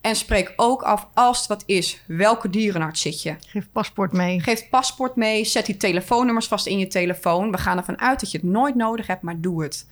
En 0.00 0.16
spreek 0.16 0.52
ook 0.56 0.82
af 0.82 1.08
als 1.14 1.38
het 1.38 1.46
wat 1.46 1.62
is. 1.66 2.02
Welke 2.06 2.50
dierenarts 2.50 3.00
zit 3.00 3.22
je? 3.22 3.36
Geef 3.46 3.68
paspoort 3.72 4.12
mee. 4.12 4.40
Geef 4.40 4.68
paspoort 4.68 5.16
mee. 5.16 5.44
Zet 5.44 5.66
die 5.66 5.76
telefoonnummers 5.76 6.46
vast 6.46 6.66
in 6.66 6.78
je 6.78 6.86
telefoon. 6.86 7.50
We 7.50 7.58
gaan 7.58 7.76
ervan 7.76 8.00
uit 8.00 8.20
dat 8.20 8.30
je 8.30 8.38
het 8.38 8.46
nooit 8.46 8.74
nodig 8.74 9.06
hebt, 9.06 9.22
maar 9.22 9.40
doe 9.40 9.62
het. 9.62 9.86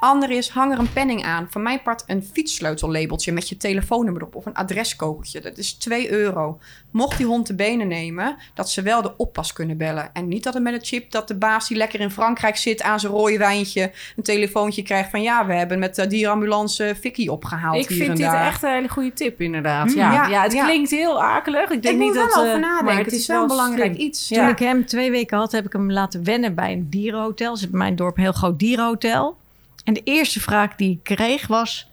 Ander 0.00 0.30
is, 0.30 0.48
hang 0.48 0.72
er 0.72 0.78
een 0.78 0.92
penning 0.92 1.24
aan. 1.24 1.46
Van 1.50 1.62
mijn 1.62 1.82
part 1.82 2.02
een 2.06 2.22
fietssleutel-labeltje 2.32 3.32
met 3.32 3.48
je 3.48 3.56
telefoonnummer 3.56 4.22
erop. 4.22 4.34
Of 4.34 4.46
een 4.46 4.54
adreskogeltje. 4.54 5.40
Dat 5.40 5.58
is 5.58 5.72
2 5.72 6.10
euro. 6.10 6.58
Mocht 6.90 7.16
die 7.16 7.26
hond 7.26 7.46
de 7.46 7.54
benen 7.54 7.88
nemen, 7.88 8.36
dat 8.54 8.70
ze 8.70 8.82
wel 8.82 9.02
de 9.02 9.16
oppas 9.16 9.52
kunnen 9.52 9.76
bellen. 9.76 10.10
En 10.12 10.28
niet 10.28 10.42
dat 10.44 10.54
het 10.54 10.62
met 10.62 10.72
een 10.72 10.84
chip 10.84 11.10
dat 11.10 11.28
de 11.28 11.34
baas 11.36 11.68
die 11.68 11.76
lekker 11.76 12.00
in 12.00 12.10
Frankrijk 12.10 12.56
zit 12.56 12.82
aan 12.82 13.00
zijn 13.00 13.12
rode 13.12 13.38
wijntje 13.38 13.92
een 14.16 14.22
telefoontje 14.22 14.82
krijgt 14.82 15.10
van 15.10 15.22
ja, 15.22 15.46
we 15.46 15.54
hebben 15.54 15.78
met 15.78 15.94
de 15.94 16.06
dierenambulance 16.06 16.96
Vicky 17.00 17.28
opgehaald 17.28 17.76
Ik 17.82 17.88
hier 17.88 17.96
vind 17.98 18.08
en 18.10 18.14
dit 18.16 18.24
daar. 18.24 18.46
echt 18.46 18.62
een 18.62 18.70
hele 18.70 18.88
goede 18.88 19.12
tip, 19.12 19.40
inderdaad. 19.40 19.86
Mm, 19.88 19.94
ja, 19.94 20.12
ja, 20.12 20.26
ja, 20.28 20.42
het 20.42 20.52
ja. 20.52 20.64
klinkt 20.64 20.90
heel 20.90 21.22
akelig. 21.22 21.68
Ik 21.70 21.70
Ik 21.70 21.82
denk 21.82 21.96
moet 21.98 22.06
niet 22.06 22.14
wel 22.14 22.26
dat... 22.28 22.36
over 22.38 22.54
eh, 22.54 22.60
nadenken. 22.60 22.84
maar 22.84 23.04
het 23.04 23.12
is 23.12 23.26
wel 23.26 23.42
een 23.42 23.48
belangrijk 23.48 23.94
slim. 23.94 24.06
iets. 24.06 24.28
Ja. 24.28 24.40
Toen 24.40 24.48
ik 24.48 24.58
hem 24.58 24.86
twee 24.86 25.10
weken 25.10 25.38
had, 25.38 25.52
heb 25.52 25.64
ik 25.66 25.72
hem 25.72 25.92
laten 25.92 26.24
wennen 26.24 26.54
bij 26.54 26.72
een 26.72 26.86
dierenhotel. 26.90 27.52
Er 27.52 27.58
zit 27.58 27.70
bij 27.70 27.78
mijn 27.78 27.96
dorp 27.96 28.16
een 28.16 28.22
heel 28.22 28.32
groot 28.32 28.58
dierenhotel. 28.58 29.36
En 29.84 29.94
de 29.94 30.02
eerste 30.04 30.40
vraag 30.40 30.74
die 30.74 30.90
ik 30.90 31.16
kreeg 31.16 31.46
was... 31.46 31.90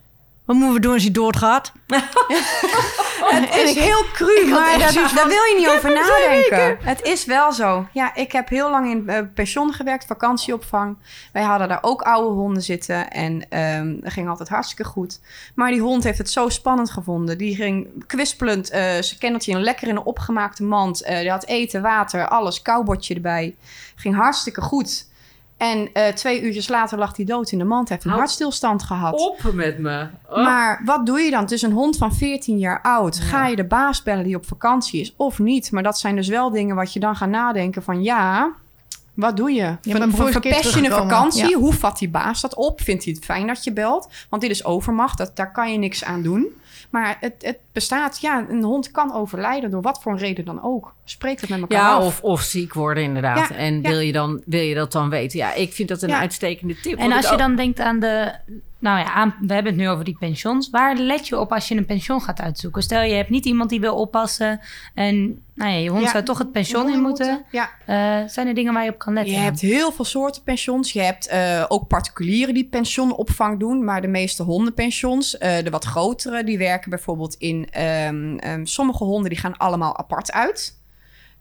Wat 0.48 0.56
moeten 0.56 0.74
we 0.74 0.82
doen 0.82 0.94
als 0.94 1.04
hij 1.04 1.12
doodgaat? 1.12 1.72
Het 3.28 3.56
is 3.56 3.76
heel 3.76 4.04
cru, 4.14 4.48
maar 4.50 4.80
daar, 4.80 4.94
daar 4.94 5.28
wil 5.28 5.44
je 5.44 5.56
niet 5.58 5.68
over 5.76 5.94
nadenken. 5.94 6.78
Het 6.82 7.02
is 7.02 7.26
wel 7.26 7.52
zo. 7.52 7.88
Ja, 7.94 8.16
ik 8.16 8.32
heb 8.32 8.50
heel 8.50 8.70
lang 8.70 8.90
in 8.90 9.10
eh, 9.10 9.22
pension 9.34 9.74
gewerkt, 9.74 10.06
vakantieopvang. 10.06 10.98
Wij 11.34 11.44
hadden 11.44 11.68
daar 11.68 11.80
ook 11.82 12.02
oude 12.02 12.36
honden 12.36 12.64
zitten 12.64 13.12
en 13.12 13.50
ehm 13.50 14.00
dat 14.00 14.14
ging 14.14 14.30
altijd 14.30 14.50
hartstikke 14.50 14.84
goed. 14.84 15.20
Maar 15.56 15.72
die 15.72 15.82
hond 15.82 16.04
heeft 16.04 16.18
het 16.18 16.30
zo 16.30 16.50
spannend 16.50 16.92
gevonden. 16.92 17.38
Die 17.38 17.56
ging 17.56 18.06
kwispelend, 18.06 18.70
eh 18.70 18.82
zijn 18.82 19.20
kenneltje 19.20 19.52
in 19.52 19.62
lekker 19.62 19.88
in 19.88 19.96
een 19.96 20.04
opgemaakte 20.04 20.64
mand. 20.64 21.02
Eh 21.02 21.20
die 21.20 21.30
had 21.30 21.46
eten, 21.46 21.82
water, 21.82 22.28
alles, 22.28 22.62
koubordje 22.62 23.16
erbij. 23.16 23.56
Ging 23.96 24.16
hartstikke 24.16 24.62
goed. 24.62 25.06
En 25.58 25.90
eh, 25.94 26.14
twee 26.14 26.42
uurtjes 26.42 26.68
later 26.68 26.98
lag 26.98 27.16
hij 27.16 27.26
dood 27.26 27.52
in 27.52 27.58
de 27.58 27.64
mand. 27.64 27.90
Heeft 27.90 28.06
een 28.06 28.12
hartstilstand 28.12 28.84
gehad. 28.84 29.14
Op 29.14 29.54
met 29.54 29.78
me. 29.78 30.08
Oh. 30.30 30.36
Maar 30.36 30.82
wat 30.86 31.06
doe 31.06 31.20
je 31.20 31.32
dan? 31.32 31.42
Het 31.42 31.52
is 31.52 31.62
een 31.62 31.72
hond 31.72 31.98
van 31.98 32.16
14 32.16 32.58
jaar 32.58 32.82
oud. 32.82 33.20
Ga 33.20 33.48
je 33.48 33.56
de 33.56 33.66
baas 33.66 34.04
bellen 34.04 34.24
die 34.24 34.36
op 34.36 34.46
vakantie 34.46 35.02
is 35.02 35.14
of 35.16 35.40
niet? 35.40 35.72
Maar 35.72 35.84
dat 35.84 36.00
zijn 36.00 36.16
dus 36.16 36.28
wel 36.28 36.52
dingen 36.52 36.76
wat 36.76 36.94
je 36.94 37.00
dan 37.00 37.16
gaat 37.16 37.30
nadenken 37.30 37.84
van 37.84 38.04
ja, 38.04 38.54
wat 39.18 39.38
doe 39.38 39.52
je? 39.52 39.78
eens 39.82 40.00
een 40.00 40.14
verpest 40.14 40.74
je 40.74 40.86
een 40.86 40.92
vakantie? 40.92 41.50
Ja. 41.50 41.58
Hoe 41.58 41.74
vat 41.74 41.98
die 41.98 42.10
baas 42.10 42.42
dat 42.42 42.56
op? 42.56 42.82
Vindt 42.82 43.04
hij 43.04 43.14
het 43.14 43.26
fijn 43.26 43.48
dat 43.48 43.64
je 43.64 43.74
belt? 43.74 44.10
Want 44.30 44.42
dit 44.42 44.52
is 44.52 44.66
overmacht, 44.66 45.18
dat, 45.18 45.36
daar 45.36 45.52
kan 45.52 45.72
je 45.72 45.78
niks 45.78 46.04
aan 46.04 46.22
doen. 46.22 46.48
Maar 46.90 47.18
het, 47.20 47.34
het 47.40 47.58
bestaat, 47.72 48.22
ja, 48.22 48.46
een 48.50 48.64
hond 48.64 48.92
kan 48.92 49.14
overlijden 49.14 49.70
door 49.72 49.82
wat 49.82 50.02
voor 50.02 50.12
een 50.12 50.18
reden 50.18 50.46
dan 50.46 50.64
ook. 50.64 50.94
Spreek 51.04 51.42
het 51.42 51.50
met 51.50 51.60
elkaar 51.60 51.78
Ja, 51.82 51.94
af. 51.94 52.06
of, 52.06 52.22
of 52.22 52.42
ziek 52.42 52.74
worden 52.74 53.04
inderdaad. 53.04 53.50
Ja, 53.50 53.56
en 53.56 53.82
ja. 53.82 53.90
wil, 53.90 54.00
je 54.00 54.12
dan, 54.12 54.42
wil 54.46 54.62
je 54.62 54.76
dat 54.76 54.92
dan 54.92 55.10
weten? 55.10 55.40
Ja, 55.40 55.54
ik 55.54 55.74
vind 55.74 55.90
dat 55.90 56.02
een 56.02 56.10
Ja. 56.10 56.20
uitstekende 56.20 56.80
tip. 56.80 56.98
En 56.98 57.12
als 57.12 57.26
je 57.26 57.32
ook- 57.32 57.38
dan 57.40 57.56
denkt 57.56 57.80
aan 57.80 58.00
de... 58.00 58.32
Nou 58.80 59.00
ja, 59.00 59.36
we 59.40 59.54
hebben 59.54 59.72
het 59.72 59.82
nu 59.82 59.90
over 59.90 60.06
die 60.06 60.18
pensions. 60.20 60.70
Waar 60.70 60.96
let 60.96 61.28
je 61.28 61.40
op 61.40 61.54
als 61.54 61.68
je 61.68 61.76
een 61.76 61.86
pension 61.86 62.22
gaat 62.22 62.40
uitzoeken? 62.42 62.84
Stel, 62.84 63.02
je 63.02 63.14
hebt 63.14 63.30
niet 63.30 63.46
iemand 63.46 63.70
die 63.70 63.80
wil 63.80 63.96
oppassen... 63.96 64.60
en 64.94 65.42
nou 65.54 65.72
ja, 65.72 65.78
je 65.78 65.90
hond 65.90 66.04
Ja, 66.04 66.10
zou 66.10 66.24
toch 66.24 66.38
het 66.38 66.52
pension 66.52 66.82
in 66.82 66.88
Honden 66.88 67.08
moeten. 67.08 67.46
Ja, 67.52 67.70
Eh, 67.86 68.28
zijn 68.28 68.48
er 68.48 68.54
dingen 68.54 68.74
waar 68.74 68.84
je 68.84 68.92
op 68.92 68.98
kan 68.98 69.14
letten? 69.14 69.34
Je 69.34 69.40
hebt 69.40 69.60
heel 69.60 69.92
veel 69.92 70.06
soorten 70.06 70.44
pensions. 70.44 70.94
Je 70.94 71.02
hebt 71.02 71.28
eh, 71.28 71.66
ook 71.68 71.88
particulieren 71.88 72.54
die 72.54 72.66
pensionopvang 72.66 73.60
doen. 73.60 73.84
Maar 73.84 74.02
de 74.02 74.08
meeste 74.08 74.44
hondenpensions, 74.44 75.38
eh, 75.38 75.64
de 75.64 75.70
wat 75.70 75.86
grotere, 75.86 76.44
die 76.44 76.58
werken 76.58 76.90
bijvoorbeeld 76.90 77.36
in... 77.36 77.68
ehm, 77.72 78.38
ehm, 78.38 78.66
sommige 78.66 79.04
honden 79.04 79.30
die 79.30 79.40
gaan 79.40 79.58
allemaal 79.58 79.98
apart 79.98 80.32
uit. 80.32 80.77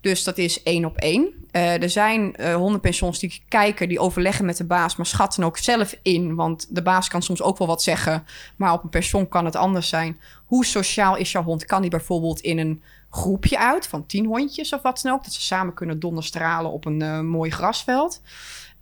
Dus 0.07 0.25
dat 0.25 0.39
is 0.39 0.63
één 0.63 0.85
op 0.85 0.97
één. 0.97 1.29
Eh, 1.51 1.83
er 1.83 1.91
zijn 1.91 2.37
eh, 2.37 2.55
hondenpensions 2.55 3.19
die 3.19 3.43
kijken, 3.49 3.89
die 3.89 3.99
overleggen 3.99 4.45
met 4.45 4.57
de 4.57 4.65
baas... 4.65 4.97
maar 4.97 5.07
schatten 5.07 5.45
ook 5.45 5.59
zelf 5.59 5.99
in. 6.03 6.35
Want 6.35 6.67
de 6.75 6.83
baas 6.83 7.09
kan 7.09 7.23
soms 7.23 7.43
ook 7.43 7.59
wel 7.59 7.67
wat 7.67 7.83
zeggen... 7.83 8.27
maar 8.57 8.73
op 8.73 8.83
een 8.83 8.89
pension 8.89 9.29
kan 9.29 9.45
het 9.45 9.57
anders 9.57 9.89
zijn. 9.89 10.21
Hoe 10.45 10.65
sociaal 10.65 11.17
is 11.17 11.33
jouw 11.33 11.43
hond? 11.43 11.65
Kan 11.65 11.81
die 11.81 11.91
bijvoorbeeld 11.91 12.41
in 12.41 12.59
een 12.59 12.83
groepje 13.11 13.59
uit 13.59 13.87
van 13.87 14.07
tien 14.07 14.27
hondjes 14.27 14.73
of 14.73 14.83
wat 14.83 15.01
dan 15.03 15.13
ook? 15.13 15.25
Dat 15.25 15.33
ze 15.33 15.41
samen 15.41 15.75
kunnen 15.75 16.01
donderstralen 16.01 16.71
op 16.71 16.85
een 16.85 17.03
eh, 17.03 17.21
mooi 17.21 17.51
grasveld. 17.51 18.23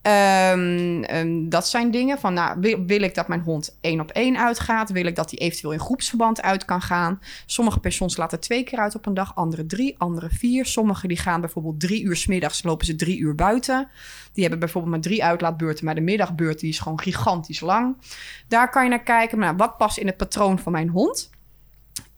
Ehm, 0.04 1.48
dat 1.48 1.68
zijn 1.68 1.90
dingen 1.90 2.18
van, 2.18 2.34
nou, 2.34 2.60
wil, 2.86 3.02
ik 3.02 3.14
dat 3.14 3.28
mijn 3.28 3.40
hond 3.40 3.78
één 3.80 4.00
op 4.00 4.10
één 4.10 4.38
uitgaat? 4.38 4.90
Wil 4.90 5.04
ik 5.04 5.16
dat 5.16 5.30
hij 5.30 5.38
eventueel 5.38 5.72
in 5.72 5.80
groepsverband 5.80 6.42
uit 6.42 6.64
kan 6.64 6.82
gaan? 6.82 7.20
Sommige 7.46 7.80
pensions 7.80 8.16
laten 8.16 8.40
twee 8.40 8.64
keer 8.64 8.78
uit 8.78 8.94
op 8.94 9.06
een 9.06 9.14
dag, 9.14 9.34
andere 9.34 9.66
drie, 9.66 9.94
andere 9.98 10.28
vier. 10.30 10.66
Sommige 10.66 11.08
die 11.08 11.16
gaan 11.16 11.40
bijvoorbeeld 11.40 11.80
drie 11.80 12.02
uur 12.02 12.16
's 12.16 12.26
middags, 12.26 12.62
lopen 12.62 12.86
ze 12.86 12.96
drie 12.96 13.18
uur 13.18 13.34
buiten. 13.34 13.88
Die 14.32 14.42
hebben 14.42 14.60
bijvoorbeeld 14.60 14.92
maar 14.92 15.02
drie 15.02 15.24
uitlaatbeurten, 15.24 15.84
maar 15.84 15.94
de 15.94 16.00
middagbeurt 16.00 16.60
die 16.60 16.68
is 16.68 16.78
gewoon 16.78 17.00
gigantisch 17.00 17.60
lang. 17.60 17.96
Daar 18.48 18.70
kan 18.70 18.82
je 18.84 18.90
naar 18.90 19.02
kijken, 19.02 19.38
nou, 19.38 19.56
wat 19.56 19.76
past 19.76 19.98
in 19.98 20.06
het 20.06 20.16
patroon 20.16 20.58
van 20.58 20.72
mijn 20.72 20.88
hond? 20.88 21.30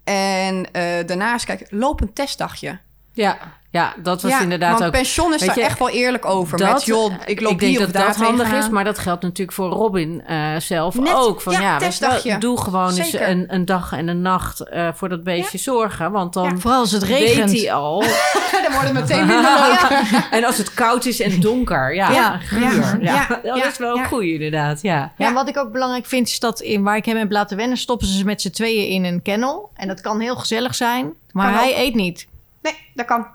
En 0.04 0.72
eh, 0.72 1.06
daarnaast 1.06 1.44
kijken, 1.44 1.78
loop 1.78 2.00
een 2.00 2.12
testdagje. 2.12 2.78
Ja, 3.12 3.38
ja, 3.76 3.94
dat 4.02 4.22
was 4.22 4.30
ja, 4.30 4.40
inderdaad 4.40 4.72
want 4.72 4.84
ook... 4.84 4.90
pension 4.92 5.34
is 5.34 5.40
daar 5.40 5.58
je, 5.58 5.64
echt 5.64 5.78
wel 5.78 5.88
eerlijk 5.90 6.24
over. 6.24 6.58
dat- 6.58 6.72
met, 6.72 6.84
joh, 6.84 7.12
ik 7.24 7.40
loop 7.40 7.52
ik 7.52 7.58
denk 7.58 7.78
dat 7.78 7.92
dat 7.92 8.16
handig 8.16 8.52
is, 8.52 8.68
maar 8.68 8.84
dat 8.84 8.98
geldt 8.98 9.22
natuurlijk 9.22 9.52
voor 9.56 9.68
Robin 9.70 10.22
eh, 10.26 10.56
zelf 10.58 10.94
Net, 10.98 11.14
ook. 11.14 11.40
Van, 11.40 11.52
ja, 11.52 11.78
ja, 11.80 12.20
wel, 12.22 12.38
doe 12.38 12.60
gewoon 12.60 12.96
eens 12.96 13.12
een, 13.12 13.44
een 13.54 13.64
dag 13.64 13.92
en 13.92 14.08
een 14.08 14.22
nacht 14.22 14.60
eh, 14.68 14.88
voor 14.94 15.08
dat 15.08 15.24
beestje 15.24 15.58
zorgen. 15.58 16.12
Want 16.12 16.32
dan 16.32 16.60
Vooral 16.60 16.80
als 16.80 16.90
het 16.90 17.02
regent. 17.02 17.50
weet 17.50 17.60
hij 17.62 17.72
al. 17.72 18.00
dan 18.64 18.72
wordt 18.72 18.84
het 18.84 18.92
meteen 18.92 19.26
leuk. 19.36 20.26
en 20.30 20.44
als 20.44 20.58
het 20.58 20.74
koud 20.74 21.04
is 21.04 21.20
en 21.20 21.40
donker, 21.40 21.94
ja, 21.94 22.10
Ja, 22.10 22.38
guur. 22.38 22.60
ja, 22.62 22.96
Ja, 23.00 23.40
ja, 23.42 23.54
dat 23.62 23.64
is 23.72 23.78
wel 23.78 23.98
een 23.98 24.04
goeie 24.06 24.32
inderdaad, 24.32 24.82
ja. 24.82 25.12
Ja, 25.16 25.32
wat 25.32 25.48
ik 25.48 25.56
ook 25.58 25.72
belangrijk 25.72 26.06
vind, 26.06 26.28
is 26.28 26.38
dat 26.40 26.60
in 26.60 26.82
waar 26.82 26.96
ik 26.96 27.04
hem 27.04 27.16
heb 27.16 27.30
laten 27.30 27.56
wennen, 27.56 27.76
stoppen 27.76 28.06
ze 28.06 28.24
met 28.24 28.40
z'n 28.40 28.50
tweeën 28.50 28.88
in 28.88 29.04
een 29.04 29.22
kennel. 29.22 29.70
En 29.74 29.88
dat 29.88 30.00
kan 30.00 30.20
heel 30.20 30.36
gezellig 30.36 30.74
zijn, 30.74 31.12
maar 31.32 31.52
hij 31.52 31.78
eet 31.78 31.94
niet. 31.94 32.26
Nee, 32.62 32.74
dat 32.94 33.06
kan. 33.06 33.26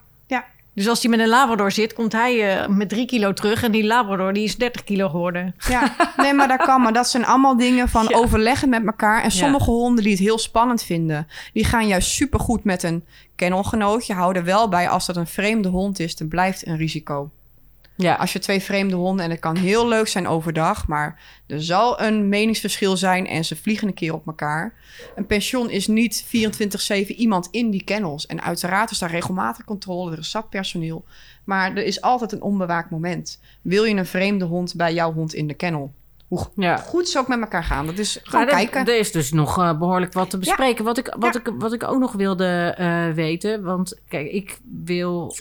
Dus 0.73 0.87
als 0.87 1.01
hij 1.01 1.09
met 1.11 1.19
een 1.19 1.27
Labrador 1.27 1.71
zit, 1.71 1.93
komt 1.93 2.11
hij 2.11 2.59
eh, 2.61 2.67
met 2.67 2.89
drie 2.89 3.05
kilo 3.05 3.33
terug. 3.33 3.63
En 3.63 3.71
die 3.71 3.83
Labrador 3.85 4.33
die 4.33 4.43
is 4.43 4.57
30 4.57 4.83
kilo 4.83 5.09
geworden. 5.09 5.55
ja, 5.69 5.95
nee, 6.17 6.33
maar 6.33 6.47
dat 6.47 6.61
kan. 6.61 6.81
Maar 6.81 6.93
dat 6.93 7.07
zijn 7.09 7.25
allemaal 7.25 7.57
dingen 7.57 7.89
van 7.89 8.05
Ja. 8.09 8.17
overleggen 8.17 8.69
met 8.69 8.85
elkaar. 8.85 9.17
En 9.17 9.23
Ja. 9.23 9.29
sommige 9.29 9.71
honden 9.71 10.03
die 10.03 10.11
het 10.13 10.21
heel 10.21 10.37
spannend 10.39 10.83
vinden, 10.83 11.27
die 11.53 11.65
gaan 11.65 11.87
juist 11.87 12.09
supergoed 12.09 12.63
met 12.63 12.83
een 12.83 13.03
kennelgenootje. 13.35 14.13
Houden 14.13 14.43
wel 14.43 14.69
bij, 14.69 14.89
als 14.89 15.05
dat 15.05 15.15
een 15.15 15.27
vreemde 15.27 15.69
hond 15.69 15.99
is, 15.99 16.15
dan 16.15 16.27
blijft 16.27 16.67
een 16.67 16.77
risico. 16.77 17.29
Ja, 17.95 18.15
Als 18.15 18.33
je 18.33 18.39
twee 18.39 18.59
vreemde 18.59 18.95
honden, 18.95 19.25
en 19.25 19.31
het 19.31 19.39
kan 19.39 19.55
heel 19.55 19.87
leuk 19.87 20.07
zijn 20.07 20.27
overdag, 20.27 20.87
maar 20.87 21.21
er 21.47 21.63
zal 21.63 22.01
een 22.01 22.29
meningsverschil 22.29 22.97
zijn 22.97 23.27
en 23.27 23.45
ze 23.45 23.55
vliegen 23.55 23.87
een 23.87 23.93
keer 23.93 24.13
op 24.13 24.27
elkaar. 24.27 24.73
Een 25.15 25.25
pension 25.25 25.69
is 25.69 25.87
niet 25.87 26.25
24-7 26.25 27.07
iemand 27.07 27.47
in 27.51 27.69
die 27.69 27.83
kennels. 27.83 28.25
En 28.25 28.41
uiteraard 28.41 28.91
is 28.91 28.99
daar 28.99 29.11
regelmatig 29.11 29.65
controle, 29.65 30.11
er 30.11 30.17
is 30.17 30.31
zat 30.31 30.49
personeel. 30.49 31.05
Maar 31.43 31.69
er 31.69 31.83
is 31.83 32.01
altijd 32.01 32.31
een 32.31 32.41
onbewaakt 32.41 32.89
moment. 32.89 33.39
Wil 33.61 33.83
je 33.83 33.95
een 33.95 34.05
vreemde 34.05 34.45
hond 34.45 34.75
bij 34.75 34.93
jouw 34.93 35.13
hond 35.13 35.33
in 35.33 35.47
de 35.47 35.53
kennel? 35.53 35.93
Hoe 36.31 36.47
ja. 36.55 36.77
goed 36.77 37.09
ze 37.09 37.19
ook 37.19 37.27
met 37.27 37.39
elkaar 37.39 37.63
gaan. 37.63 37.85
Dat 37.85 37.97
is 37.97 38.19
gewoon 38.23 38.45
er- 38.45 38.51
kijken. 38.51 38.85
Er 38.85 38.97
is 38.97 39.11
dus 39.11 39.31
nog 39.31 39.57
eh, 39.57 39.77
behoorlijk 39.77 40.13
wat 40.13 40.29
te 40.29 40.37
bespreken. 40.37 40.85
Wat, 40.85 40.97
ik, 40.97 41.15
wat, 41.19 41.35
ik, 41.35 41.53
wat 41.57 41.73
ik 41.73 41.83
ook 41.83 41.99
nog 41.99 42.11
wilde 42.11 42.73
eh, 42.77 43.09
weten. 43.09 43.63
Want 43.63 44.01
kijk, 44.07 44.31
ik 44.31 44.59
wil 44.83 45.35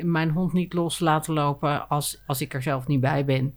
mijn 0.00 0.30
hond 0.30 0.52
niet 0.52 0.72
los 0.72 0.98
laten 0.98 1.34
lopen 1.34 1.88
als, 1.88 2.22
als 2.26 2.40
ik 2.40 2.54
er 2.54 2.62
zelf 2.62 2.86
niet 2.86 3.00
bij 3.00 3.24
ben. 3.24 3.54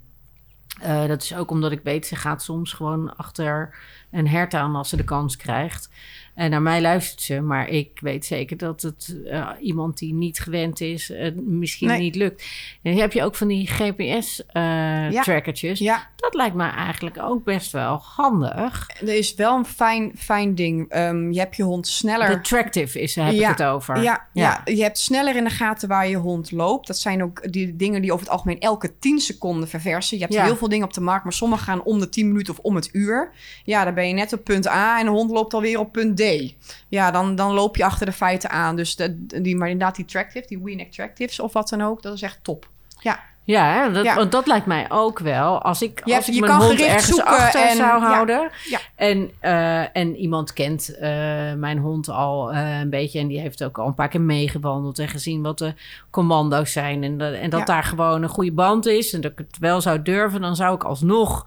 Eh, 0.81 1.07
dat 1.07 1.23
is 1.23 1.35
ook 1.35 1.51
omdat 1.51 1.71
ik 1.71 1.81
weet, 1.83 2.07
ze 2.07 2.15
gaat 2.15 2.43
soms 2.43 2.73
gewoon 2.73 3.15
achter 3.15 3.75
een 4.12 4.28
hert 4.28 4.54
aan 4.54 4.76
als 4.76 4.89
ze 4.89 4.98
de 4.98 5.04
kans 5.04 5.38
krijgt. 5.38 5.89
En 6.36 6.50
naar 6.50 6.62
mij 6.62 6.82
luistert 6.82 7.22
ze, 7.22 7.41
maar 7.41 7.69
ik 7.69 7.89
weet 8.02 8.26
zeker 8.26 8.58
dat 8.58 8.82
het 8.82 9.17
eh, 9.26 9.50
iemand 9.62 9.98
die 9.98 10.13
niet 10.13 10.39
gewend 10.39 10.82
is, 10.82 11.10
eh, 11.12 11.32
misschien 11.36 11.88
Nee. 11.88 12.00
niet 12.00 12.15
lukt. 12.15 12.45
En 12.84 12.98
heb 12.98 13.13
je 13.13 13.24
ook 13.24 13.36
van 13.36 13.48
die 13.48 13.67
GPS-trackertjes. 13.67 15.80
Ja, 15.80 16.08
Dat 16.15 16.34
lijkt 16.34 16.56
me 16.56 16.63
eigenlijk 16.63 17.17
ook 17.22 17.43
best 17.43 17.72
wel 17.72 18.02
handig. 18.04 18.88
er 19.02 19.15
is 19.17 19.36
wel 19.36 19.58
een 19.58 19.65
fijn, 19.65 20.12
fijn 20.17 20.56
ding. 20.56 20.89
Ehm, 20.89 21.32
je 21.32 21.39
hebt 21.39 21.56
je 21.56 21.63
hond 21.63 21.88
sneller... 21.88 22.30
De 22.30 22.41
Tractive 22.41 23.02
is, 23.02 23.15
heb 23.15 23.32
Ja, 23.34 23.52
ik 23.52 23.58
het 23.58 23.67
over. 23.67 24.02
Ja, 24.02 24.28
ja. 24.34 24.62
je 24.65 24.82
hebt 24.82 24.98
sneller 24.98 25.36
in 25.36 25.43
de 25.43 25.50
gaten 25.50 25.88
waar 25.88 26.08
je 26.08 26.15
hond 26.15 26.52
loopt. 26.52 26.88
Dat 26.88 26.98
zijn 26.98 27.24
ook 27.24 27.52
die 27.54 27.76
dingen 27.76 28.02
die 28.02 28.12
over 28.13 28.26
het 28.26 28.34
algemeen 28.34 28.60
elke 28.60 28.98
10 29.00 29.19
seconden 29.19 29.67
verversen. 29.69 30.17
Je 30.17 30.24
hebt 30.24 30.41
heel 30.41 30.56
veel 30.56 30.69
dingen 30.69 30.86
op 30.86 30.93
de 30.93 31.02
markt, 31.02 31.24
maar 31.24 31.34
sommige 31.34 31.63
gaan 31.63 31.84
om 31.84 32.00
de 32.00 32.10
10 32.10 32.28
minuten 32.28 32.54
of 32.54 32.60
om 32.60 32.76
het 32.76 32.89
uur. 32.91 33.32
Ja, 33.63 33.84
dan 33.84 33.93
ben 33.99 34.07
je 34.07 34.13
net 34.13 34.33
op 34.33 34.43
punt 34.43 34.67
A 34.67 34.99
en 34.99 35.05
de 35.05 35.12
hond 35.12 35.31
loopt 35.31 35.53
alweer 35.53 35.79
op 35.79 35.91
punt 35.91 36.17
D. 36.17 36.53
Ja, 36.88 37.12
dan, 37.12 37.35
dan 37.35 37.53
loop 37.53 37.75
je 37.77 37.83
achter 37.85 38.05
de 38.05 38.12
feiten 38.12 38.49
aan. 38.49 38.75
Dus 38.75 38.95
de, 38.95 39.25
die, 39.41 39.55
maar 39.55 39.69
inderdaad, 39.69 39.95
die 39.95 40.05
Tractive, 40.05 40.47
die 40.47 40.59
Weenack 40.63 40.91
Tractives 40.91 41.39
of 41.39 41.53
wat 41.53 41.69
dan 41.69 41.81
ook, 41.81 42.01
dat 42.01 42.13
is 42.13 42.21
echt 42.21 42.39
top. 42.41 42.69
Ja, 42.99 43.19
Ja, 43.43 43.73
hè, 43.73 43.91
dat, 43.91 44.03
Ja. 44.05 44.15
want 44.15 44.31
dat 44.31 44.47
lijkt 44.47 44.65
mij 44.65 44.85
ook 44.89 45.19
wel. 45.19 45.62
Als 45.62 45.81
ik, 45.81 46.01
als 46.03 46.29
ik 46.29 46.39
mijn 46.39 46.51
kan 46.51 46.62
hond 46.62 46.71
gericht 46.71 46.93
ergens 46.93 47.21
achter 47.21 47.62
en- 47.62 47.75
zou 47.75 48.01
houden... 48.01 48.49
Ja. 48.69 48.79
En, 48.95 49.31
eh, 49.39 49.97
en 49.97 50.15
iemand 50.15 50.53
kent 50.53 50.95
eh, 50.97 51.09
mijn 51.53 51.77
hond 51.77 52.09
al 52.09 52.51
eh, 52.51 52.79
een 52.79 52.89
beetje... 52.89 53.19
en 53.19 53.27
die 53.27 53.39
heeft 53.39 53.63
ook 53.63 53.77
al 53.77 53.88
een 53.88 53.93
paar 53.93 54.07
keer 54.07 54.21
meegewandeld... 54.21 54.99
en 54.99 55.07
gezien 55.07 55.41
wat 55.41 55.57
de 55.57 55.73
commando's 56.09 56.71
zijn... 56.71 57.03
en, 57.03 57.17
dat- 57.17 57.33
en 57.33 57.49
dat 57.49 57.67
daar 57.67 57.83
gewoon 57.83 58.23
een 58.23 58.29
goede 58.29 58.51
band 58.53 58.85
is... 58.85 59.13
en 59.13 59.21
dat 59.21 59.31
ik 59.31 59.38
het 59.38 59.57
wel 59.59 59.81
zou 59.81 60.01
durven... 60.01 60.41
dan 60.41 60.55
zou 60.55 60.75
ik 60.75 60.83
alsnog... 60.83 61.45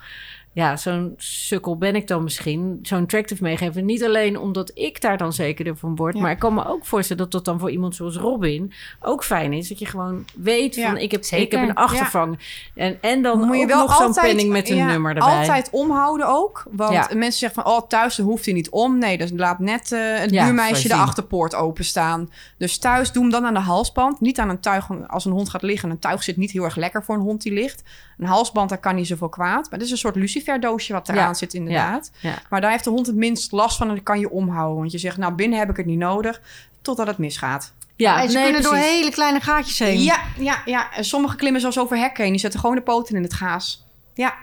Ja, 0.54 0.76
zo'n 0.76 1.14
sukkel 1.16 1.76
ben 1.76 1.94
ik 1.94 2.06
dan 2.06 2.22
misschien. 2.22 2.78
Zo'n 2.82 3.06
tractive 3.06 3.42
meegeven. 3.42 3.84
Niet 3.84 4.04
alleen 4.04 4.38
omdat 4.38 4.70
ik 4.74 5.00
daar 5.00 5.16
dan 5.16 5.32
zekerder 5.32 5.76
van 5.76 5.96
word. 5.96 6.14
Ja. 6.14 6.20
Maar 6.20 6.30
ik 6.30 6.38
kan 6.38 6.54
me 6.54 6.66
ook 6.66 6.84
voorstellen 6.84 7.22
dat 7.22 7.32
dat 7.32 7.44
dan 7.44 7.58
voor 7.60 7.70
iemand 7.70 7.94
zoals 7.94 8.16
Robin 8.16 8.72
ook 9.00 9.24
fijn 9.24 9.52
is. 9.52 9.68
Dat 9.68 9.78
je 9.78 9.86
gewoon 9.86 10.24
weet 10.34 10.74
Ja, 10.74 10.86
van 10.86 10.96
ik 10.96 11.10
heb, 11.10 11.24
zeker. 11.24 11.44
ik 11.44 11.52
heb 11.52 11.68
een 11.68 11.74
achtervang. 11.74 12.38
En, 12.74 12.98
en 13.00 13.22
dan 13.22 13.38
moet 13.38 13.56
je 13.56 13.62
ook 13.62 13.68
wel 13.68 13.86
nog 13.86 13.96
zo'n 13.96 14.14
penning 14.14 14.50
met 14.50 14.70
een 14.70 14.86
nummer 14.86 15.14
erbij. 15.14 15.38
Altijd 15.38 15.68
omhouden 15.70 16.26
ook. 16.28 16.66
Want 16.70 17.14
mensen 17.14 17.38
zeggen 17.38 17.62
van, 17.62 17.72
oh, 17.72 17.86
thuis 17.88 18.18
hoeft 18.18 18.44
hij 18.44 18.54
niet 18.54 18.70
om. 18.70 18.98
Nee, 18.98 19.18
dus 19.18 19.30
laat 19.36 19.58
net 19.58 19.92
eh 19.92 20.00
het 20.18 20.30
buurmeisje 20.30 20.88
de 20.88 20.94
achterpoort 20.94 21.54
openstaan. 21.54 22.30
Dus 22.58 22.78
thuis 22.78 23.12
doe 23.12 23.22
hem 23.22 23.32
dan 23.32 23.46
aan 23.46 23.54
de 23.54 23.60
halsband. 23.60 24.20
Niet 24.20 24.38
aan 24.38 24.48
een 24.48 24.60
tuig, 24.60 24.88
als 25.06 25.24
een 25.24 25.32
hond 25.32 25.48
gaat 25.48 25.62
liggen. 25.62 25.90
Een 25.90 25.98
tuig 25.98 26.22
zit 26.22 26.36
niet 26.36 26.50
heel 26.50 26.64
erg 26.64 26.76
lekker 26.76 27.04
voor 27.04 27.14
een 27.14 27.20
hond 27.20 27.42
die 27.42 27.52
ligt. 27.52 27.82
Een 28.18 28.26
halsband, 28.26 28.68
daar 28.68 28.78
kan 28.78 28.94
niet 28.94 29.06
zoveel 29.06 29.28
kwaad. 29.28 29.62
Maar 29.70 29.78
het 29.78 29.82
is 29.82 29.90
een 29.90 29.96
soort 29.96 30.16
luciferdoosje 30.42 30.92
wat 30.92 31.08
eraan 31.08 31.28
Ja. 31.28 31.34
zit 31.34 31.54
inderdaad. 31.54 32.10
Ja. 32.20 32.34
Maar 32.50 32.60
daar 32.60 32.70
heeft 32.70 32.84
de 32.84 32.90
hond 32.90 33.06
het 33.06 33.16
minst 33.16 33.52
last 33.52 33.76
van 33.76 33.88
en 33.88 33.94
dan 33.94 34.02
kan 34.02 34.20
je 34.20 34.30
omhouden. 34.30 34.78
Want 34.78 34.92
je 34.92 34.98
zegt, 34.98 35.16
nou 35.16 35.32
binnen 35.32 35.58
heb 35.58 35.70
ik 35.70 35.76
het 35.76 35.86
niet 35.86 35.98
nodig, 35.98 36.40
totdat 36.82 37.06
het 37.06 37.18
misgaat. 37.18 37.72
Ja, 37.96 38.22
En 38.22 38.30
ze 38.30 38.34
nee, 38.36 38.44
kunnen 38.44 38.62
door 38.62 38.74
hele 38.74 39.10
kleine 39.10 39.40
gaatjes 39.40 39.78
heen. 39.78 40.02
Ja, 40.02 40.18
ja, 40.38 40.62
ja. 40.64 40.92
En 40.92 41.04
sommige 41.04 41.36
klimmen 41.36 41.60
zelfs 41.60 41.78
over 41.78 41.96
hekken 41.98 42.22
heen. 42.22 42.32
Die 42.32 42.40
zetten 42.40 42.60
gewoon 42.60 42.76
de 42.76 42.82
poten 42.82 43.16
in 43.16 43.22
het 43.22 43.34
gaas. 43.34 43.86
Ja, 44.14 44.34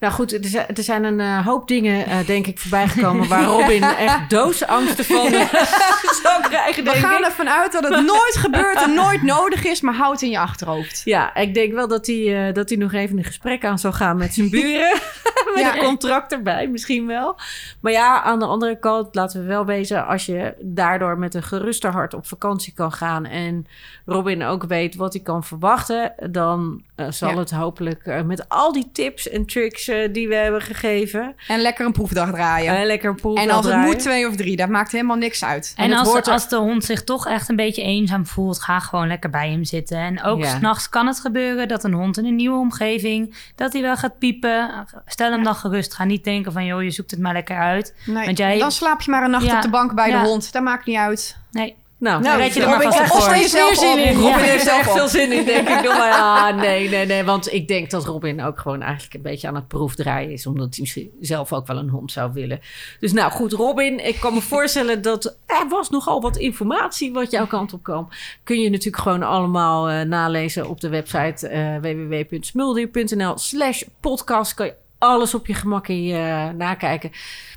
Nou 0.00 0.12
goed, 0.12 0.32
er 0.32 0.44
zijn, 0.44 0.66
er 0.74 0.82
zijn 0.82 1.04
een 1.04 1.20
eh, 1.20 1.46
hoop 1.46 1.68
dingen, 1.68 2.06
eh, 2.06 2.26
denk 2.26 2.46
ik, 2.46 2.58
voorbij 2.58 2.88
gekomen... 2.88 3.28
waar 3.28 3.44
Robin 3.44 3.82
echt 4.06 4.30
doodsangsten 4.30 5.04
van 5.04 5.30
zou 6.22 6.42
krijgen, 6.42 6.84
we 6.84 6.90
gaan 6.90 7.18
ik. 7.18 7.24
ervan 7.24 7.48
uit 7.48 7.72
dat 7.72 7.82
het 7.84 8.04
nooit 8.04 8.36
gebeurt 8.36 8.82
en 8.82 8.94
nooit 8.94 9.22
nodig 9.22 9.64
is, 9.64 9.80
maar 9.80 9.94
houd 9.94 10.22
in 10.22 10.30
je 10.30 10.38
achterhoofd. 10.38 11.02
Ja, 11.04 11.34
ik 11.34 11.54
denk 11.54 11.72
wel 11.72 11.88
dat 11.88 12.06
hij, 12.06 12.48
eh, 12.48 12.54
dat 12.54 12.68
hij 12.68 12.78
nog 12.78 12.92
even 12.92 13.18
een 13.18 13.24
gesprek 13.24 13.64
aan 13.64 13.78
zou 13.78 13.94
gaan 13.94 14.16
met 14.16 14.34
zijn 14.34 14.50
buren. 14.50 14.92
met 15.54 15.64
Ja. 15.64 15.76
een 15.76 15.84
contract 15.84 16.32
erbij, 16.32 16.68
misschien 16.68 17.06
wel. 17.06 17.36
Maar 17.80 17.92
ja, 17.92 18.22
aan 18.22 18.38
de 18.38 18.46
andere 18.46 18.78
kant, 18.78 19.14
laten 19.14 19.40
we 19.40 19.46
wel 19.46 19.64
wezen... 19.66 20.06
als 20.06 20.26
je 20.26 20.54
daardoor 20.60 21.18
met 21.18 21.34
een 21.34 21.42
geruster 21.42 21.92
hart 21.92 22.14
op 22.14 22.26
vakantie 22.26 22.72
kan 22.72 22.92
gaan... 22.92 23.24
en 23.24 23.66
Robin 24.04 24.42
ook 24.44 24.64
weet 24.64 24.96
wat 24.96 25.12
hij 25.12 25.22
kan 25.22 25.44
verwachten... 25.44 26.14
dan 26.30 26.82
eh, 26.96 27.06
zal 27.10 27.30
Ja. 27.30 27.36
het 27.38 27.50
hopelijk 27.50 28.06
eh, 28.06 28.22
met 28.22 28.48
al 28.48 28.72
die 28.72 28.88
tips 28.92 29.28
en 29.28 29.46
tricks 29.46 29.88
eh, 29.88 30.12
die 30.12 30.28
we 30.28 30.34
hebben 30.34 30.60
gegeven... 30.62 31.34
En 31.48 31.60
lekker 31.60 31.86
een 31.86 31.92
proefdag 31.92 32.30
draaien. 32.30 32.86
lekker 32.86 33.14
pool 33.14 33.36
en 33.36 33.50
als 33.50 33.66
het 33.66 33.76
moet 33.76 33.98
twee 33.98 34.28
of 34.28 34.36
drie, 34.36 34.56
dat 34.56 34.68
maakt 34.68 34.92
helemaal 34.92 35.16
niks 35.16 35.44
uit. 35.44 35.72
En 35.76 35.92
als, 35.92 36.08
hoort 36.08 36.28
als 36.28 36.48
de 36.48 36.56
hond 36.56 36.84
zich 36.84 37.04
toch 37.04 37.26
echt 37.26 37.48
een 37.48 37.56
beetje 37.56 37.82
eenzaam 37.82 38.26
voelt, 38.26 38.62
ga 38.62 38.78
gewoon 38.80 39.06
lekker 39.06 39.30
bij 39.30 39.50
hem 39.50 39.64
zitten. 39.64 39.98
En 39.98 40.22
ook 40.22 40.38
Ja. 40.42 40.46
s 40.46 40.56
s'nachts 40.56 40.88
kan 40.88 41.06
het 41.06 41.20
gebeuren 41.20 41.68
dat 41.68 41.84
een 41.84 41.92
hond 41.92 42.18
in 42.18 42.24
een 42.24 42.36
nieuwe 42.36 42.58
omgeving, 42.58 43.34
dat 43.54 43.72
hij 43.72 43.82
wel 43.82 43.96
gaat 43.96 44.18
piepen. 44.18 44.70
Stel 45.06 45.30
hem 45.30 45.44
dan 45.44 45.54
gerust. 45.54 45.94
Ga 45.94 46.04
niet 46.04 46.24
denken 46.24 46.52
van, 46.52 46.64
joh, 46.64 46.82
je 46.82 46.90
zoekt 46.90 47.10
het 47.10 47.20
maar 47.20 47.32
lekker 47.32 47.56
uit. 47.58 47.94
Nee, 48.06 48.24
Want 48.24 48.38
jij- 48.38 48.58
Dan 48.58 48.72
slaap 48.72 49.00
je 49.00 49.10
maar 49.10 49.24
een 49.24 49.30
nacht 49.30 49.44
Ja, 49.44 49.56
op 49.56 49.62
de 49.62 49.70
bank 49.70 49.94
bij 49.94 50.08
ja. 50.08 50.22
de 50.22 50.28
hond. 50.28 50.52
Dat 50.52 50.62
maakt 50.62 50.86
niet 50.86 50.96
uit. 50.96 51.36
Nee, 51.50 51.76
Nou, 51.98 52.22
Nou, 52.22 52.38
red 52.38 52.54
je 52.54 52.62
er 52.62 52.68
maar 52.68 52.82
vast 52.82 52.98
voor. 52.98 53.20
steeds 53.20 53.52
meer 53.52 53.74
Zelf 53.74 53.74
zin 53.74 53.98
in. 53.98 54.14
Robin 54.14 54.38
heeft 54.38 54.66
er 54.66 54.72
echt 54.72 54.92
veel 54.92 55.08
zin 55.08 55.32
in, 55.32 55.44
denk 55.44 55.68
ik. 55.68 55.82
Doe 55.84 55.94
maar, 55.94 56.08
ja, 56.08 56.50
nee, 56.50 56.88
nee, 56.88 57.06
nee. 57.06 57.24
Want 57.24 57.52
ik 57.52 57.68
denk 57.68 57.90
dat 57.90 58.04
Robin 58.04 58.42
ook 58.42 58.58
gewoon 58.58 58.82
eigenlijk 58.82 59.14
een 59.14 59.22
beetje 59.22 59.48
aan 59.48 59.54
het 59.54 59.68
proefdraaien 59.68 60.30
is. 60.30 60.46
Omdat 60.46 60.66
hij 60.70 60.80
misschien 60.80 61.10
zelf 61.20 61.52
ook 61.52 61.66
wel 61.66 61.76
een 61.76 61.88
hond 61.88 62.12
zou 62.12 62.32
willen. 62.32 62.60
Dus 63.00 63.12
nou 63.12 63.32
goed, 63.32 63.52
Robin, 63.52 64.06
ik 64.06 64.20
kan 64.20 64.34
me 64.34 64.40
voorstellen 64.56 65.02
dat 65.02 65.36
er 65.46 65.68
was 65.68 65.90
nogal 65.90 66.20
wat 66.20 66.36
informatie 66.36 67.12
wat 67.12 67.30
jouw 67.30 67.46
kant 67.46 67.72
op 67.72 67.82
kwam. 67.82 68.08
Kun 68.44 68.60
je 68.60 68.70
natuurlijk 68.70 69.02
gewoon 69.02 69.22
allemaal 69.22 69.88
eh, 69.88 70.00
nalezen 70.00 70.68
op 70.68 70.80
de 70.80 70.88
website 70.88 71.48
eh 71.48 71.76
www.smuldier.nl 71.80 73.38
slash 73.38 73.82
podcast. 74.00 74.54
Kan 74.54 74.66
je 74.66 74.74
alles 74.98 75.34
op 75.34 75.46
je 75.46 75.54
gemak 75.54 75.88
in 75.88 76.02
je, 76.02 76.52
nakijken. 76.56 77.10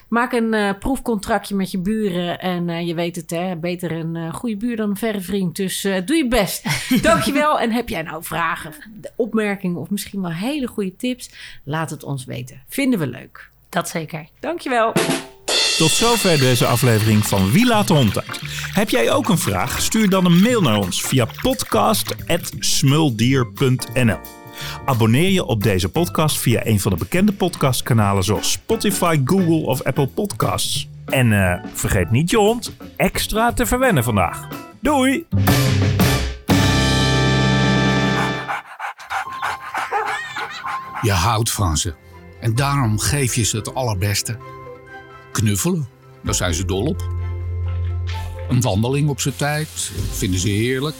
Maak 0.10 0.34
een 0.34 0.54
eh, 0.54 0.70
proefcontractje 0.80 1.56
met 1.56 1.72
je 1.72 1.80
buren. 1.80 2.40
En 2.40 2.70
eh, 2.70 2.88
je 2.88 2.94
weet 2.94 3.16
het, 3.16 3.30
hè, 3.30 3.56
beter 3.56 3.92
een 3.92 4.16
eh, 4.16 4.34
goede 4.34 4.58
buur 4.58 4.76
dan 4.76 4.90
een 4.90 4.96
verre 4.96 5.22
vriend. 5.22 5.56
Dus 5.56 5.84
eh, 5.84 6.06
doe 6.06 6.18
je 6.18 6.28
best. 6.28 6.64
Dankjewel. 7.02 7.60
En 7.60 7.72
heb 7.72 7.90
jij 7.90 8.02
nou 8.02 8.24
vragen, 8.24 8.74
opmerkingen 9.16 9.80
of 9.80 9.90
misschien 9.90 10.22
wel 10.22 10.32
hele 10.32 10.68
goede 10.68 10.96
tips? 10.96 11.30
Laat 11.64 11.90
het 11.90 12.04
ons 12.04 12.26
weten. 12.26 12.62
Vinden 12.68 13.00
we 13.00 13.08
leuk. 13.08 13.50
dat 13.70 13.90
zeker. 13.90 14.28
Dankjewel. 14.40 14.94
Tot 15.78 15.92
zover 15.92 16.40
deze 16.40 16.66
aflevering 16.66 17.26
van 17.26 17.52
Wie 17.52 17.68
laat 17.68 17.88
de 17.88 17.94
hond 17.94 18.28
uit. 18.28 18.42
Heb 18.74 18.90
jij 18.90 19.12
ook 19.12 19.30
een 19.30 19.38
vraag? 19.38 19.82
Stuur 19.82 20.10
dan 20.10 20.26
een 20.26 20.42
mail 20.42 20.62
naar 20.62 20.78
ons 20.78 21.02
via 21.02 21.28
podcast.smuldier.nl 21.42 24.39
Abonneer 24.86 25.30
je 25.30 25.46
op 25.46 25.64
deze 25.64 25.90
podcast 25.90 26.38
via 26.40 26.66
een 26.66 26.80
van 26.80 26.92
de 26.92 26.98
bekende 26.98 27.32
podcastkanalen 27.32 28.24
zoals 28.24 28.52
Spotify, 28.52 29.22
Google 29.26 29.66
of 29.66 29.84
Apple 29.84 30.08
Podcasts. 30.08 30.88
En 31.06 31.34
eh, 31.34 31.66
vergeet 31.74 32.12
niet 32.12 32.30
je 32.30 32.38
hond 32.38 32.72
extra 32.96 33.54
te 33.54 33.66
verwennen 33.66 34.04
vandaag. 34.04 34.48
Doei! 34.80 35.26
Je 41.02 41.12
houdt 41.12 41.52
van 41.52 41.78
ze. 41.78 41.94
En 42.40 42.56
daarom 42.56 43.00
geef 43.00 43.36
je 43.36 43.44
ze 43.44 43.58
het 43.58 43.76
allerbeste. 43.76 44.38
Knuffelen, 45.32 45.88
daar 46.24 46.34
zijn 46.34 46.54
ze 46.54 46.66
dol 46.66 46.86
op. 46.86 47.08
Een 48.50 48.62
wandeling 48.62 49.10
op 49.10 49.20
zijn 49.22 49.36
tijd, 49.36 49.92
vinden 50.12 50.40
ze 50.40 50.50
heerlijk. 50.50 50.96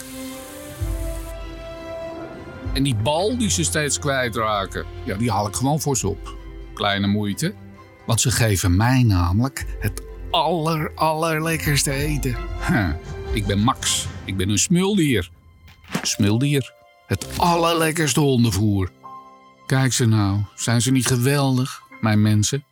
En 2.80 2.86
die 2.86 2.96
bal 2.96 3.38
die 3.38 3.50
ze 3.50 3.64
steeds 3.64 4.00
kwijtraken, 4.00 4.86
ja, 5.06 5.16
die 5.16 5.32
haal 5.32 5.48
ik 5.48 5.56
gewoon 5.56 5.80
voor 5.80 5.98
ze 5.98 6.08
op. 6.08 6.38
Kleine 6.74 7.08
moeite, 7.08 7.54
want 8.06 8.22
ze 8.22 8.32
geven 8.32 8.76
mij 8.76 9.04
namelijk 9.04 9.66
het 9.80 10.02
aller, 10.32 10.92
allerlekkerste 10.96 11.92
eten. 11.92 12.36
Ik 13.34 13.46
ben 13.46 13.60
Max, 13.60 14.08
ik 14.26 14.38
ben 14.38 14.50
een 14.50 14.58
smuldier. 14.58 15.30
Smuldier, 16.02 16.74
het 17.08 17.28
allerlekkerste 17.38 18.20
hondenvoer. 18.20 18.92
Kijk 19.66 19.94
ze 19.94 20.06
nou, 20.06 20.40
zijn 20.56 20.82
ze 20.82 20.92
niet 20.92 21.08
geweldig, 21.08 21.82
mijn 22.02 22.22
mensen? 22.22 22.64